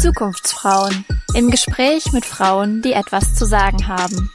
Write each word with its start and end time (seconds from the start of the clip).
Zukunftsfrauen 0.00 1.04
im 1.34 1.50
Gespräch 1.50 2.12
mit 2.12 2.24
Frauen, 2.24 2.80
die 2.80 2.94
etwas 2.94 3.34
zu 3.34 3.44
sagen 3.44 3.86
haben. 3.86 4.30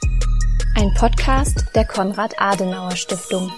Ein 0.76 0.94
Podcast 0.94 1.74
der 1.74 1.84
Konrad 1.84 2.40
Adenauer 2.40 2.94
Stiftung. 2.94 3.50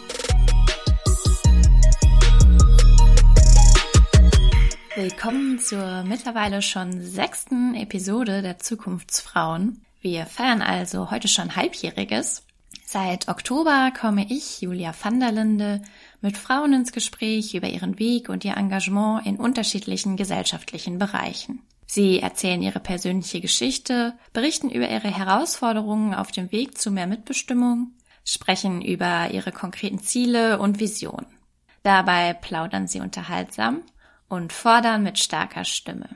Willkommen 4.96 5.58
zur 5.58 6.04
mittlerweile 6.04 6.62
schon 6.62 7.02
sechsten 7.02 7.74
Episode 7.74 8.40
der 8.40 8.58
Zukunftsfrauen. 8.58 9.83
Wir 10.04 10.26
feiern 10.26 10.60
also 10.60 11.10
heute 11.10 11.28
schon 11.28 11.56
Halbjähriges. 11.56 12.42
Seit 12.84 13.28
Oktober 13.28 13.90
komme 13.98 14.26
ich, 14.30 14.60
Julia 14.60 14.92
van 15.02 15.18
der 15.18 15.32
Linde, 15.32 15.80
mit 16.20 16.36
Frauen 16.36 16.74
ins 16.74 16.92
Gespräch 16.92 17.54
über 17.54 17.68
ihren 17.68 17.98
Weg 17.98 18.28
und 18.28 18.44
ihr 18.44 18.58
Engagement 18.58 19.24
in 19.24 19.36
unterschiedlichen 19.36 20.18
gesellschaftlichen 20.18 20.98
Bereichen. 20.98 21.62
Sie 21.86 22.20
erzählen 22.20 22.60
ihre 22.60 22.80
persönliche 22.80 23.40
Geschichte, 23.40 24.12
berichten 24.34 24.68
über 24.68 24.90
ihre 24.90 25.08
Herausforderungen 25.08 26.12
auf 26.12 26.30
dem 26.30 26.52
Weg 26.52 26.76
zu 26.76 26.90
mehr 26.90 27.06
Mitbestimmung, 27.06 27.92
sprechen 28.26 28.82
über 28.82 29.30
ihre 29.30 29.52
konkreten 29.52 30.00
Ziele 30.00 30.58
und 30.58 30.80
Visionen. 30.80 31.28
Dabei 31.82 32.34
plaudern 32.34 32.88
sie 32.88 33.00
unterhaltsam 33.00 33.80
und 34.28 34.52
fordern 34.52 35.02
mit 35.02 35.18
starker 35.18 35.64
Stimme. 35.64 36.10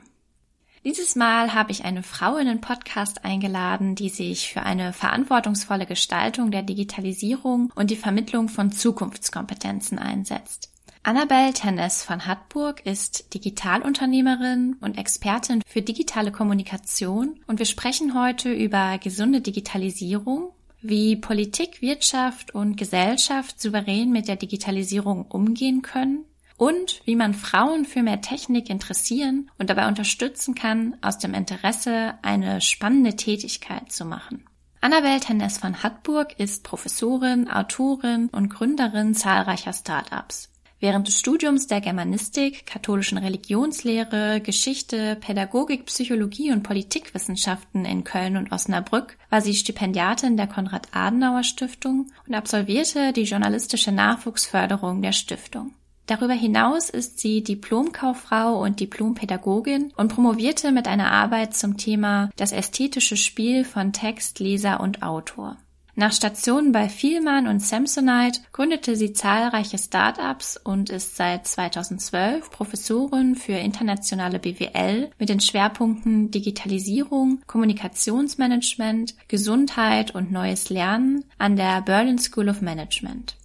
Dieses 0.85 1.17
Mal 1.17 1.53
habe 1.53 1.71
ich 1.71 1.83
eine 1.83 2.03
Frau 2.03 2.37
in 2.37 2.47
den 2.47 2.61
Podcast 2.61 3.25
eingeladen, 3.25 3.95
die 3.95 4.07
sich 4.07 4.53
für 4.53 4.63
eine 4.63 4.93
verantwortungsvolle 4.93 5.85
Gestaltung 5.85 6.51
der 6.51 6.63
Digitalisierung 6.63 7.69
und 7.75 7.91
die 7.91 7.97
Vermittlung 7.97 8.47
von 8.47 8.71
Zukunftskompetenzen 8.71 9.99
einsetzt. 9.99 10.71
Annabel 11.03 11.51
Tennes 11.51 12.03
von 12.03 12.25
Hattburg 12.25 12.85
ist 12.85 13.33
Digitalunternehmerin 13.33 14.77
und 14.79 14.97
Expertin 14.97 15.61
für 15.67 15.81
digitale 15.81 16.31
Kommunikation 16.31 17.41
und 17.45 17.59
wir 17.59 17.65
sprechen 17.65 18.13
heute 18.13 18.53
über 18.53 18.99
gesunde 18.99 19.41
Digitalisierung, 19.41 20.51
wie 20.81 21.17
Politik, 21.17 21.81
Wirtschaft 21.81 22.55
und 22.55 22.77
Gesellschaft 22.77 23.59
souverän 23.59 24.11
mit 24.11 24.29
der 24.29 24.37
Digitalisierung 24.37 25.25
umgehen 25.25 25.81
können 25.81 26.23
und 26.59 27.01
wie 27.05 27.15
man 27.15 27.33
Frauen 27.33 27.85
für 27.85 28.03
mehr 28.03 28.21
Technik 28.21 28.69
interessieren 28.69 29.49
und 29.57 29.69
dabei 29.69 29.87
unterstützen 29.87 30.55
kann, 30.55 30.97
aus 31.01 31.17
dem 31.17 31.33
Interesse 31.33 32.15
eine 32.21 32.59
spannende 32.59 33.15
Tätigkeit 33.15 33.91
zu 33.91 34.03
machen. 34.03 34.45
Annabel 34.81 35.19
Tennes 35.21 35.57
von 35.57 35.81
Hattburg 35.81 36.37
ist 36.37 36.63
Professorin, 36.63 37.49
Autorin 37.49 38.27
und 38.31 38.49
Gründerin 38.49 39.15
zahlreicher 39.15 39.73
Startups. 39.73 40.49
Während 40.81 41.07
des 41.07 41.19
Studiums 41.19 41.67
der 41.67 41.81
Germanistik, 41.81 42.65
katholischen 42.65 43.17
Religionslehre, 43.17 44.39
Geschichte, 44.41 45.17
Pädagogik, 45.17 45.85
Psychologie 45.85 46.51
und 46.51 46.63
Politikwissenschaften 46.63 47.83
in 47.83 48.05
Köln 48.05 48.37
und 48.37 48.51
Osnabrück 48.51 49.17
war 49.29 49.41
sie 49.41 49.55
Stipendiatin 49.55 50.37
der 50.37 50.47
Konrad-Adenauer-Stiftung 50.47 52.11
und 52.27 52.33
absolvierte 52.33 53.11
die 53.13 53.23
journalistische 53.23 53.91
Nachwuchsförderung 53.91 55.01
der 55.01 55.11
Stiftung. 55.11 55.73
Darüber 56.09 56.33
hinaus 56.33 56.89
ist 56.89 57.19
sie 57.19 57.43
Diplomkauffrau 57.43 58.59
und 58.63 58.79
Diplompädagogin 58.79 59.93
und 59.95 60.07
promovierte 60.07 60.71
mit 60.71 60.87
einer 60.87 61.11
Arbeit 61.11 61.55
zum 61.55 61.77
Thema 61.77 62.31
das 62.35 62.51
ästhetische 62.51 63.15
Spiel 63.15 63.63
von 63.63 63.93
Text, 63.93 64.39
Leser 64.39 64.79
und 64.79 65.03
Autor. 65.03 65.57
Nach 65.93 66.11
Stationen 66.11 66.71
bei 66.71 66.89
Vielmann 66.89 67.45
und 67.45 67.59
Samsonite 67.59 68.39
gründete 68.53 68.95
sie 68.95 69.13
zahlreiche 69.13 69.77
Startups 69.77 70.57
und 70.57 70.89
ist 70.89 71.15
seit 71.15 71.45
2012 71.45 72.49
Professorin 72.49 73.35
für 73.35 73.53
internationale 73.53 74.39
BWL 74.39 75.11
mit 75.19 75.29
den 75.29 75.41
Schwerpunkten 75.41 76.31
Digitalisierung, 76.31 77.43
Kommunikationsmanagement, 77.45 79.13
Gesundheit 79.27 80.15
und 80.15 80.31
neues 80.31 80.71
Lernen 80.71 81.25
an 81.37 81.55
der 81.55 81.83
Berlin 81.83 82.17
School 82.17 82.49
of 82.49 82.61
Management. 82.61 83.35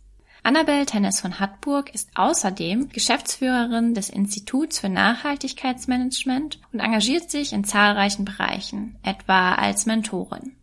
Annabel 0.47 0.85
Tennis 0.85 1.23
von 1.23 1.41
Hattburg 1.41 1.95
ist 1.95 2.11
außerdem 2.17 2.91
Geschäftsführerin 2.91 3.95
des 3.95 4.11
Instituts 4.11 4.79
für 4.79 4.91
Nachhaltigkeitsmanagement 4.91 6.61
und 6.71 6.81
engagiert 6.81 7.31
sich 7.31 7.55
in 7.55 7.65
zahlreichen 7.65 8.27
Bereichen, 8.27 8.99
etwa 9.03 9.55
als 9.55 9.87
Mentorin. 9.87 10.55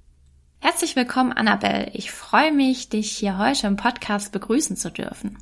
Herzlich 0.60 0.96
willkommen, 0.96 1.34
Annabel. 1.34 1.90
Ich 1.94 2.12
freue 2.12 2.52
mich, 2.52 2.90
dich 2.90 3.10
hier 3.10 3.40
heute 3.40 3.66
im 3.66 3.76
Podcast 3.76 4.32
begrüßen 4.32 4.78
zu 4.78 4.92
dürfen. 4.92 5.40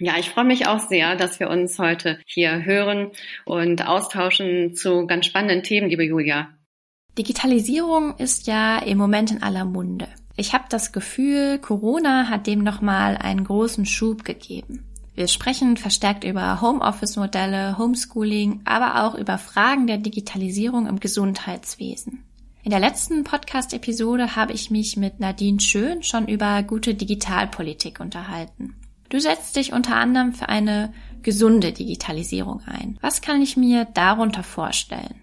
Ja, 0.00 0.14
ich 0.18 0.30
freue 0.30 0.46
mich 0.46 0.66
auch 0.66 0.80
sehr, 0.80 1.14
dass 1.14 1.38
wir 1.38 1.48
uns 1.48 1.78
heute 1.78 2.18
hier 2.26 2.64
hören 2.64 3.12
und 3.44 3.86
austauschen 3.86 4.74
zu 4.74 5.06
ganz 5.06 5.26
spannenden 5.26 5.62
Themen, 5.62 5.88
liebe 5.88 6.02
Julia. 6.02 6.48
Digitalisierung 7.16 8.16
ist 8.16 8.48
ja 8.48 8.78
im 8.78 8.98
Moment 8.98 9.30
in 9.30 9.44
aller 9.44 9.64
Munde. 9.64 10.08
Ich 10.36 10.54
habe 10.54 10.64
das 10.68 10.92
Gefühl, 10.92 11.58
Corona 11.58 12.28
hat 12.28 12.46
dem 12.46 12.62
nochmal 12.62 13.16
einen 13.16 13.44
großen 13.44 13.86
Schub 13.86 14.24
gegeben. 14.24 14.84
Wir 15.14 15.28
sprechen 15.28 15.76
verstärkt 15.76 16.24
über 16.24 16.60
Homeoffice-Modelle, 16.60 17.76
Homeschooling, 17.76 18.60
aber 18.64 19.04
auch 19.04 19.14
über 19.14 19.36
Fragen 19.38 19.86
der 19.86 19.98
Digitalisierung 19.98 20.86
im 20.86 20.98
Gesundheitswesen. 20.98 22.24
In 22.62 22.70
der 22.70 22.80
letzten 22.80 23.24
Podcast-Episode 23.24 24.36
habe 24.36 24.52
ich 24.52 24.70
mich 24.70 24.96
mit 24.96 25.18
Nadine 25.18 25.60
Schön 25.60 26.02
schon 26.02 26.28
über 26.28 26.62
gute 26.62 26.94
Digitalpolitik 26.94 28.00
unterhalten. 28.00 28.76
Du 29.08 29.18
setzt 29.18 29.56
dich 29.56 29.72
unter 29.72 29.96
anderem 29.96 30.34
für 30.34 30.48
eine 30.48 30.92
gesunde 31.22 31.72
Digitalisierung 31.72 32.62
ein. 32.66 32.98
Was 33.00 33.22
kann 33.22 33.42
ich 33.42 33.56
mir 33.56 33.86
darunter 33.92 34.42
vorstellen? 34.42 35.19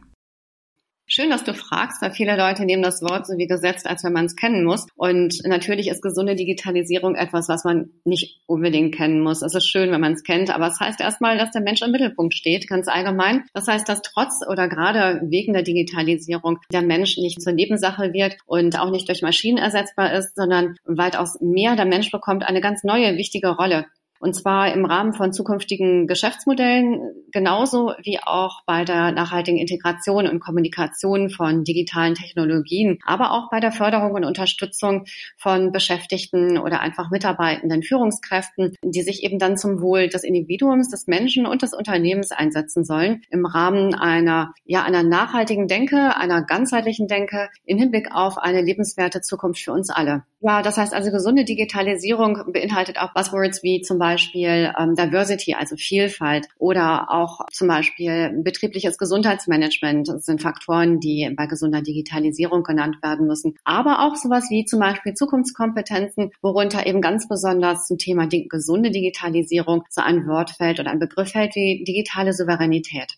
Schön, 1.10 1.30
dass 1.30 1.46
du 1.46 1.54
fragst, 1.54 2.02
weil 2.02 2.12
viele 2.12 2.36
Leute 2.36 2.66
nehmen 2.66 2.84
das 2.84 3.02
Wort 3.02 3.26
so 3.26 3.38
wie 3.38 3.48
gesetzt, 3.48 3.88
als 3.88 4.04
wenn 4.04 4.12
man 4.12 4.26
es 4.26 4.36
kennen 4.36 4.66
muss. 4.66 4.88
Und 4.98 5.42
natürlich 5.46 5.88
ist 5.88 6.02
gesunde 6.02 6.36
Digitalisierung 6.36 7.16
etwas, 7.16 7.48
was 7.48 7.64
man 7.64 7.92
nicht 8.04 8.42
unbedingt 8.46 8.94
kennen 8.94 9.22
muss. 9.22 9.42
Es 9.42 9.56
ist 9.56 9.70
schön, 9.70 9.90
wenn 9.92 10.02
man 10.02 10.14
es 10.14 10.24
kennt, 10.24 10.54
aber 10.54 10.68
es 10.68 10.82
heißt 10.82 11.00
erstmal, 11.00 11.38
dass 11.38 11.52
der 11.52 11.62
Mensch 11.62 11.82
im 11.82 11.92
Mittelpunkt 11.92 12.34
steht, 12.34 12.68
ganz 12.68 12.90
allgemein. 12.90 13.46
Das 13.54 13.70
heißt, 13.70 13.88
dass 13.88 14.02
trotz 14.02 14.42
oder 14.46 14.68
gerade 14.68 15.22
wegen 15.24 15.54
der 15.54 15.64
Digitalisierung 15.64 16.60
der 16.74 16.82
Mensch 16.82 17.18
nicht 17.18 17.42
zur 17.42 17.54
Nebensache 17.54 18.12
wird 18.12 18.36
und 18.46 18.78
auch 18.78 18.92
nicht 18.92 19.08
durch 19.08 19.22
Maschinen 19.22 19.60
ersetzbar 19.60 20.12
ist, 20.14 20.36
sondern 20.36 20.76
weitaus 20.84 21.40
mehr. 21.40 21.78
Der 21.78 21.86
Mensch 21.86 22.12
bekommt 22.12 22.44
eine 22.44 22.60
ganz 22.60 22.84
neue, 22.84 23.16
wichtige 23.16 23.56
Rolle. 23.56 23.86
Und 24.20 24.34
zwar 24.34 24.74
im 24.74 24.86
Rahmen 24.86 25.14
von 25.14 25.34
zukünftigen 25.34 26.08
Geschäftsmodellen 26.08 27.02
genauso 27.32 27.94
wie 28.04 28.20
auch 28.24 28.64
bei 28.66 28.86
der 28.86 29.12
nachhaltigen 29.12 29.60
Integration 29.60 30.28
und 30.28 30.40
Kommunikation 30.40 31.30
von 31.30 31.64
digitalen 31.64 32.16
Technologien, 32.16 33.00
aber 33.06 33.32
auch 33.32 33.50
bei 33.50 33.60
der 33.60 33.72
Förderung 33.72 34.14
und 34.14 34.26
Unterstützung 34.26 35.06
von 35.38 35.72
Beschäftigten 35.72 36.58
oder 36.58 36.82
einfach 36.82 37.12
mitarbeitenden 37.12 37.84
Führungskräften, 37.84 38.76
die 38.84 39.02
sich 39.02 39.24
eben 39.24 39.40
dann 39.40 39.58
zum 39.58 39.82
Wohl 39.82 40.08
des 40.08 40.24
Individuums, 40.24 40.90
des 40.90 41.08
Menschen 41.08 41.46
und 41.46 41.62
des 41.62 41.74
Unternehmens 41.74 42.32
einsetzen 42.32 42.84
sollen 42.84 43.22
im 43.30 43.46
Rahmen 43.46 43.94
einer, 43.94 44.54
ja, 44.66 44.84
einer 44.84 45.04
nachhaltigen 45.04 45.68
Denke, 45.68 46.16
einer 46.18 46.44
ganzheitlichen 46.44 47.08
Denke 47.08 47.50
im 47.66 47.78
Hinblick 47.78 48.14
auf 48.14 48.38
eine 48.38 48.62
lebenswerte 48.62 49.22
Zukunft 49.22 49.62
für 49.62 49.74
uns 49.74 49.90
alle. 49.90 50.24
Ja, 50.40 50.62
das 50.62 50.78
heißt 50.78 50.94
also 50.94 51.10
gesunde 51.10 51.46
Digitalisierung 51.46 52.52
beinhaltet 52.54 53.00
auch 53.00 53.12
Buzzwords 53.12 53.64
wie 53.64 53.82
zum 53.82 53.98
Beispiel 53.98 54.72
ähm, 54.78 54.94
Diversity, 54.94 55.56
also 55.56 55.76
Vielfalt 55.76 56.48
oder 56.60 57.10
auch 57.10 57.40
zum 57.52 57.68
Beispiel 57.68 58.40
betriebliches 58.44 59.00
Gesundheitsmanagement. 59.00 60.08
Das 60.08 60.26
sind 60.26 60.44
Faktoren, 60.44 61.00
die 61.00 61.34
bei 61.36 61.48
gesunder 61.48 61.82
Digitalisierung 61.82 62.62
genannt 62.62 62.98
werden 63.02 63.26
müssen. 63.26 63.56
Aber 63.64 64.06
auch 64.06 64.16
sowas 64.16 64.46
wie 64.52 64.66
zum 64.66 64.80
Beispiel 64.80 65.16
Zukunftskompetenzen, 65.16 66.30
worunter 66.44 66.86
eben 66.86 67.02
ganz 67.02 67.28
besonders 67.28 67.88
zum 67.88 67.98
Thema 67.98 68.28
gesunde 68.28 68.92
Digitalisierung 68.92 69.86
so 69.90 70.02
ein 70.02 70.28
Wort 70.28 70.52
fällt 70.52 70.80
oder 70.80 70.92
ein 70.92 71.00
Begriff 71.00 71.32
fällt 71.32 71.56
wie 71.56 71.84
digitale 71.84 72.34
Souveränität. 72.34 73.18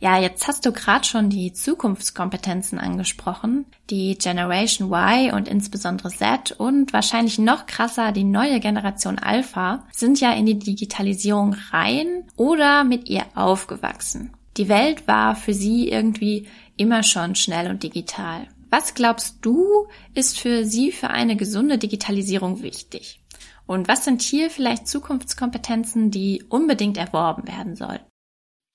Ja, 0.00 0.16
jetzt 0.16 0.46
hast 0.46 0.64
du 0.64 0.70
gerade 0.70 1.04
schon 1.04 1.28
die 1.28 1.52
Zukunftskompetenzen 1.52 2.78
angesprochen. 2.78 3.66
Die 3.90 4.16
Generation 4.16 4.92
Y 4.92 5.32
und 5.32 5.48
insbesondere 5.48 6.10
Z 6.10 6.52
und 6.52 6.92
wahrscheinlich 6.92 7.40
noch 7.40 7.66
krasser 7.66 8.12
die 8.12 8.22
neue 8.22 8.60
Generation 8.60 9.18
Alpha 9.18 9.84
sind 9.92 10.20
ja 10.20 10.32
in 10.32 10.46
die 10.46 10.58
Digitalisierung 10.58 11.56
rein 11.72 12.24
oder 12.36 12.84
mit 12.84 13.08
ihr 13.08 13.24
aufgewachsen. 13.34 14.32
Die 14.56 14.68
Welt 14.68 15.08
war 15.08 15.34
für 15.34 15.54
sie 15.54 15.88
irgendwie 15.88 16.46
immer 16.76 17.02
schon 17.02 17.34
schnell 17.34 17.68
und 17.68 17.82
digital. 17.82 18.46
Was 18.70 18.94
glaubst 18.94 19.38
du, 19.40 19.88
ist 20.14 20.38
für 20.38 20.64
sie 20.64 20.92
für 20.92 21.10
eine 21.10 21.34
gesunde 21.34 21.76
Digitalisierung 21.76 22.62
wichtig? 22.62 23.20
Und 23.66 23.88
was 23.88 24.04
sind 24.04 24.22
hier 24.22 24.50
vielleicht 24.50 24.86
Zukunftskompetenzen, 24.86 26.10
die 26.10 26.44
unbedingt 26.48 26.98
erworben 26.98 27.48
werden 27.48 27.74
sollten? 27.74 28.04